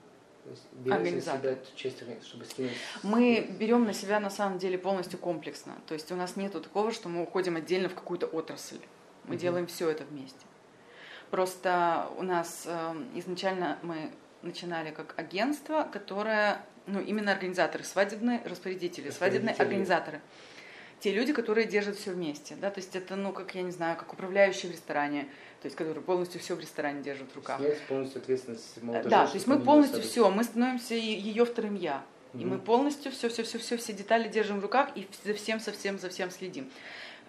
чтобы. 2.22 2.70
Мы 3.02 3.48
берем 3.58 3.84
на 3.84 3.92
себя 3.92 4.20
на 4.20 4.30
самом 4.30 4.58
деле 4.58 4.78
полностью 4.78 5.18
комплексно. 5.18 5.74
То 5.86 5.94
есть 5.94 6.10
у 6.12 6.16
нас 6.16 6.36
нет 6.36 6.52
такого, 6.52 6.92
что 6.92 7.08
мы 7.08 7.22
уходим 7.22 7.56
отдельно 7.56 7.88
в 7.88 7.94
какую-то 7.94 8.26
отрасль. 8.26 8.80
Мы 9.24 9.34
угу. 9.34 9.40
делаем 9.40 9.66
все 9.66 9.88
это 9.90 10.04
вместе. 10.04 10.46
Просто 11.30 12.08
у 12.16 12.22
нас 12.22 12.64
э, 12.66 12.94
изначально 13.16 13.78
мы 13.82 14.10
начинали 14.42 14.90
как 14.90 15.14
агентство, 15.18 15.86
которое 15.92 16.64
ну, 16.86 17.00
именно 17.00 17.32
организаторы, 17.32 17.84
свадебные 17.84 18.40
распорядители, 18.44 19.10
свадебные 19.10 19.54
организаторы. 19.54 20.20
Те 21.00 21.12
люди, 21.12 21.32
которые 21.32 21.66
держат 21.66 21.96
все 21.96 22.10
вместе, 22.10 22.56
да, 22.56 22.70
то 22.70 22.80
есть 22.80 22.96
это, 22.96 23.14
ну, 23.14 23.32
как, 23.32 23.54
я 23.54 23.62
не 23.62 23.70
знаю, 23.70 23.96
как 23.96 24.12
управляющие 24.12 24.70
в 24.70 24.74
ресторане, 24.74 25.28
то 25.60 25.66
есть 25.66 25.76
которые 25.76 26.02
полностью 26.02 26.40
все 26.40 26.54
в 26.54 26.60
ресторане 26.60 27.02
держат 27.02 27.30
в 27.32 27.36
руках. 27.36 27.60
Есть 27.60 27.82
полностью 27.82 28.20
ответственность 28.22 28.78
Да, 28.82 29.26
то 29.26 29.34
есть 29.34 29.46
мы 29.46 29.60
полностью 29.60 30.02
все, 30.02 30.30
мы 30.30 30.44
становимся 30.44 30.94
ее 30.94 31.44
вторым 31.44 31.74
я. 31.74 32.04
И 32.34 32.44
мы 32.44 32.58
полностью 32.58 33.10
все, 33.10 33.28
все, 33.28 33.42
все, 33.42 33.58
все, 33.58 33.76
все 33.76 33.92
детали 33.92 34.28
держим 34.28 34.60
в 34.60 34.62
руках 34.62 34.90
и 34.94 35.08
за 35.24 35.34
всем, 35.34 35.60
совсем, 35.60 35.98
за 35.98 36.08
всем 36.08 36.30
следим. 36.30 36.70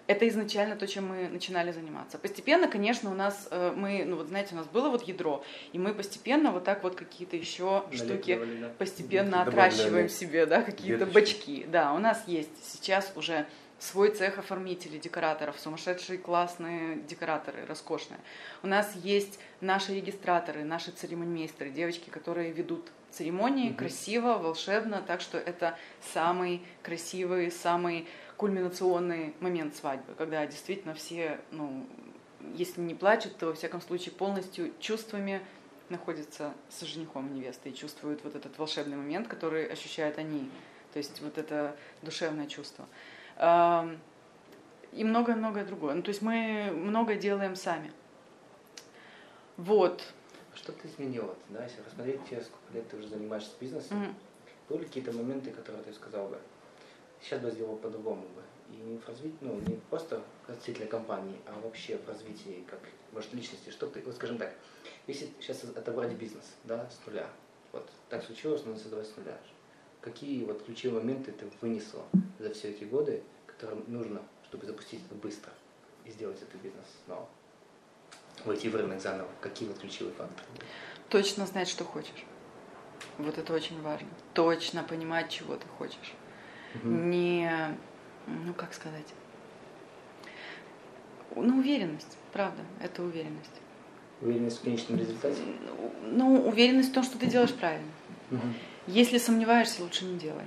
Это 0.06 0.26
изначально 0.28 0.74
то, 0.74 0.88
чем 0.88 1.06
мы 1.08 1.28
начинали 1.28 1.70
заниматься. 1.70 2.18
Постепенно, 2.18 2.66
конечно, 2.66 3.12
у 3.12 3.14
нас, 3.14 3.46
э, 3.52 3.72
мы, 3.76 4.04
ну 4.04 4.16
вот 4.16 4.26
знаете, 4.26 4.54
у 4.54 4.56
нас 4.56 4.66
было 4.66 4.88
вот 4.88 5.06
ядро, 5.06 5.44
и 5.72 5.78
мы 5.78 5.94
постепенно 5.94 6.50
вот 6.50 6.64
так 6.64 6.82
вот 6.82 6.96
какие-то 6.96 7.36
еще 7.36 7.84
штуки 7.92 8.40
да. 8.60 8.70
постепенно 8.76 9.44
Добавляли. 9.44 9.68
отращиваем 9.68 10.08
себе, 10.08 10.46
да, 10.46 10.62
какие-то 10.62 11.06
бачки. 11.06 11.64
Да, 11.70 11.92
у 11.92 11.98
нас 11.98 12.24
есть 12.26 12.50
сейчас 12.64 13.12
уже 13.14 13.46
свой 13.80 14.10
цех 14.10 14.38
оформителей, 14.38 15.00
декораторов, 15.00 15.58
сумасшедшие 15.58 16.18
классные 16.18 16.96
декораторы, 16.96 17.64
роскошные. 17.66 18.20
У 18.62 18.66
нас 18.66 18.94
есть 18.94 19.40
наши 19.60 19.94
регистраторы, 19.94 20.62
наши 20.64 20.90
церемониймейстеры, 20.90 21.70
девочки, 21.70 22.10
которые 22.10 22.52
ведут 22.52 22.92
церемонии 23.10 23.70
угу. 23.70 23.78
красиво, 23.78 24.34
волшебно, 24.34 25.02
так 25.04 25.20
что 25.20 25.38
это 25.38 25.76
самый 26.12 26.62
красивый, 26.82 27.50
самый 27.50 28.06
кульминационный 28.36 29.34
момент 29.40 29.74
свадьбы, 29.74 30.14
когда 30.14 30.46
действительно 30.46 30.94
все, 30.94 31.40
ну, 31.50 31.86
если 32.54 32.80
не 32.80 32.94
плачут, 32.94 33.36
то 33.36 33.46
во 33.46 33.54
всяком 33.54 33.80
случае 33.80 34.12
полностью 34.12 34.72
чувствами 34.78 35.40
находятся 35.88 36.54
с 36.68 36.82
женихом 36.82 37.28
и 37.28 37.38
невестой 37.38 37.72
и 37.72 37.74
чувствуют 37.74 38.22
вот 38.24 38.36
этот 38.36 38.56
волшебный 38.58 38.96
момент, 38.96 39.26
который 39.26 39.66
ощущают 39.66 40.18
они. 40.18 40.48
То 40.92 40.98
есть 40.98 41.20
вот 41.20 41.38
это 41.38 41.76
душевное 42.02 42.46
чувство. 42.46 42.86
И 43.40 45.04
многое-многое 45.04 45.64
другое. 45.64 45.94
Ну, 45.94 46.02
то 46.02 46.10
есть 46.10 46.20
мы 46.20 46.70
многое 46.74 47.16
делаем 47.16 47.56
сами. 47.56 47.92
Вот. 49.56 50.02
Что 50.54 50.72
ты 50.72 50.88
изменила? 50.88 51.34
Да, 51.48 51.62
если 51.64 51.80
рассмотреть 51.82 52.24
тебе, 52.24 52.42
сколько 52.42 52.74
лет 52.74 52.88
ты 52.88 52.96
уже 52.96 53.08
занимаешься 53.08 53.52
бизнесом, 53.60 54.02
mm-hmm. 54.02 54.14
были 54.68 54.84
какие-то 54.84 55.12
моменты, 55.12 55.52
которые 55.52 55.82
ты 55.84 55.92
сказал 55.92 56.28
бы, 56.28 56.38
сейчас 57.22 57.40
бы 57.40 57.50
сделал 57.50 57.76
по-другому 57.76 58.22
бы. 58.22 58.42
И 58.74 58.76
не 58.76 58.98
в 58.98 59.08
развитии, 59.08 59.38
ну, 59.40 59.60
не 59.60 59.76
просто 59.90 60.22
относительно 60.46 60.86
компании, 60.86 61.36
а 61.46 61.58
вообще 61.60 61.98
в 61.98 62.08
развитии, 62.08 62.64
как, 62.68 62.80
может, 63.12 63.32
личности. 63.32 63.70
Что 63.70 63.86
ты, 63.86 64.02
вот 64.02 64.16
скажем 64.16 64.38
так, 64.38 64.52
если 65.06 65.28
сейчас 65.40 65.64
отобрать 65.64 66.12
бизнес, 66.12 66.44
да, 66.64 66.88
с 66.90 67.06
нуля, 67.06 67.26
вот 67.72 67.88
так 68.08 68.22
случилось, 68.22 68.64
надо 68.64 68.78
создавать 68.78 69.06
с 69.06 69.16
нуля. 69.16 69.38
Какие 70.00 70.44
вот 70.44 70.64
ключевые 70.64 71.00
моменты 71.00 71.32
ты 71.32 71.46
вынесла 71.60 72.04
за 72.40 72.52
все 72.52 72.70
эти 72.70 72.84
годы, 72.84 73.22
которые 73.46 73.82
нужно, 73.86 74.22
чтобы 74.48 74.66
запустить 74.66 75.00
это 75.06 75.14
быстро 75.14 75.52
и 76.04 76.10
сделать 76.10 76.40
этот 76.42 76.60
бизнес 76.60 76.86
снова? 77.04 77.28
Войти 78.44 78.68
в 78.68 78.74
рынок 78.74 79.00
заново. 79.00 79.28
Какие 79.40 79.68
вот 79.68 79.78
ключевые 79.78 80.14
факторы? 80.14 80.48
Точно 81.08 81.46
знать, 81.46 81.68
что 81.68 81.84
хочешь. 81.84 82.24
Вот 83.18 83.36
это 83.38 83.52
очень 83.52 83.80
важно. 83.82 84.08
Точно 84.34 84.82
понимать, 84.82 85.30
чего 85.30 85.56
ты 85.56 85.66
хочешь 85.78 86.14
угу. 86.74 86.88
не, 86.88 87.50
ну 88.26 88.54
как 88.54 88.74
сказать, 88.74 89.06
ну 91.34 91.58
уверенность, 91.58 92.16
правда, 92.32 92.62
это 92.80 93.02
уверенность. 93.02 93.50
Уверенность 94.20 94.58
в 94.58 94.64
конечном 94.64 94.98
результате? 94.98 95.40
Ну, 96.04 96.46
уверенность 96.46 96.90
в 96.90 96.92
том, 96.92 97.02
что 97.02 97.18
ты 97.18 97.26
делаешь 97.26 97.54
правильно. 97.54 97.90
Угу. 98.30 98.40
Если 98.88 99.16
сомневаешься, 99.16 99.82
лучше 99.82 100.04
не 100.04 100.18
делай. 100.18 100.44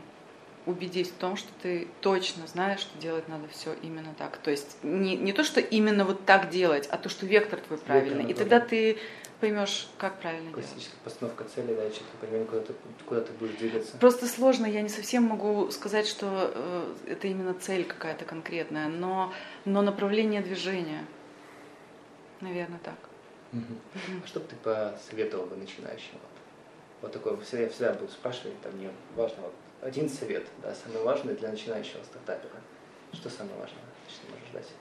Убедись 0.65 1.09
в 1.09 1.15
том, 1.15 1.35
что 1.35 1.49
ты 1.61 1.87
точно 1.99 2.47
знаешь, 2.47 2.79
что 2.79 2.97
делать 2.97 3.27
надо 3.27 3.47
все 3.49 3.73
именно 3.81 4.13
так. 4.17 4.37
То 4.37 4.49
есть 4.49 4.77
не, 4.81 5.17
не 5.17 5.33
то, 5.33 5.43
что 5.43 5.59
именно 5.59 6.05
вот 6.05 6.25
так 6.25 6.49
делать, 6.49 6.87
а 6.89 6.97
то, 6.97 7.09
что 7.09 7.25
вектор 7.25 7.59
твой 7.59 7.77
правильный. 7.79 8.25
Вектор, 8.25 8.31
И 8.31 8.33
тогда 8.33 8.59
ты 8.61 8.97
поймешь, 9.41 9.89
как 9.97 10.19
правильно 10.21 10.51
делать. 10.51 10.89
постановка 11.03 11.43
цели, 11.43 11.75
да, 11.75 11.89
что 11.89 11.99
ты 11.99 12.17
понимаешь, 12.25 12.47
куда 12.47 12.61
ты, 12.61 12.73
куда 13.05 13.21
ты 13.21 13.33
будешь 13.33 13.55
двигаться. 13.55 13.97
Просто 13.97 14.25
сложно, 14.27 14.65
я 14.65 14.81
не 14.81 14.87
совсем 14.87 15.23
могу 15.23 15.69
сказать, 15.71 16.07
что 16.07 16.53
э, 16.55 16.93
это 17.07 17.27
именно 17.27 17.53
цель 17.53 17.83
какая-то 17.83 18.23
конкретная, 18.23 18.87
но, 18.87 19.33
но 19.65 19.81
направление 19.81 20.39
движения, 20.41 21.05
наверное, 22.39 22.79
так. 22.79 22.95
А 23.53 24.27
что 24.27 24.39
бы 24.39 24.47
ты 24.47 24.55
посоветовал 24.55 25.45
бы 25.45 25.57
начинающим? 25.57 26.17
Вот 27.03 27.11
такой, 27.11 27.37
всегда, 27.41 27.67
всегда 27.67 27.93
буду 27.93 28.09
спрашивать, 28.09 28.59
там 28.61 28.71
мне 28.77 28.89
важно 29.17 29.43
вот 29.43 29.53
один 29.81 30.07
совет, 30.07 30.47
да, 30.61 30.73
самый 30.73 31.03
важный 31.03 31.35
для 31.35 31.49
начинающего 31.49 32.01
стартапера. 32.01 32.61
Что 33.11 33.29
самое 33.29 33.57
важное, 33.57 33.81
что 34.07 34.31
можешь 34.31 34.49
дать? 34.53 34.71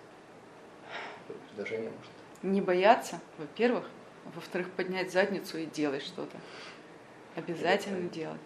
Предложение, 1.48 1.90
может? 1.90 2.12
Не 2.44 2.61
бояться, 2.61 3.18
во-первых. 3.38 3.87
Во-вторых, 4.37 4.70
поднять 4.70 5.10
задницу 5.10 5.58
и 5.58 5.66
делать 5.66 6.04
что-то. 6.04 6.37
Обязательно 7.35 8.08
делать. 8.08 8.40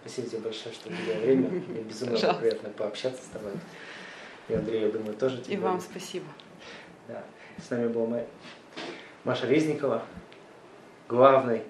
Спасибо 0.00 0.28
тебе 0.28 0.38
большое, 0.40 0.74
что 0.74 0.88
уделил 0.88 1.20
время. 1.20 1.48
Мне 1.50 1.82
безумно 1.82 2.14
Пожалуйста. 2.14 2.40
приятно 2.40 2.70
пообщаться 2.70 3.22
с 3.22 3.26
тобой. 3.26 3.52
И 4.48 4.54
Андрей, 4.54 4.80
я 4.80 4.88
думаю, 4.88 5.14
тоже 5.14 5.42
тебе. 5.42 5.56
И 5.56 5.58
вам 5.58 5.78
спасибо. 5.82 6.26
Да. 7.06 7.22
С 7.62 7.68
нами 7.68 7.88
была 7.88 8.24
Маша 9.24 9.46
Резникова, 9.46 10.02
главный 11.06 11.64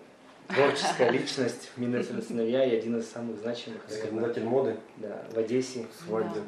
творческая 0.49 1.11
личность 1.11 1.71
в 1.75 1.81
Минессе 1.81 2.21
сыновья 2.23 2.65
и 2.65 2.77
один 2.77 2.99
из 2.99 3.11
самых 3.11 3.39
значимых. 3.39 3.83
Законодатель 3.89 4.45
моды. 4.45 4.77
Да, 4.97 5.25
в 5.33 5.39
Одессе. 5.39 5.87
Свадьбы. 6.05 6.35
Да. 6.35 6.43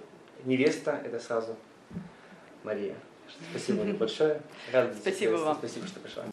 Невеста 0.44 1.00
это 1.04 1.18
сразу 1.18 1.56
Мария. 2.64 2.94
Спасибо 3.50 3.84
большое. 3.98 4.40
Рад 4.72 4.94
Спасибо 5.00 5.36
вам. 5.36 5.56
Спасибо, 5.58 5.86
что 5.86 6.00
пришла. 6.00 6.24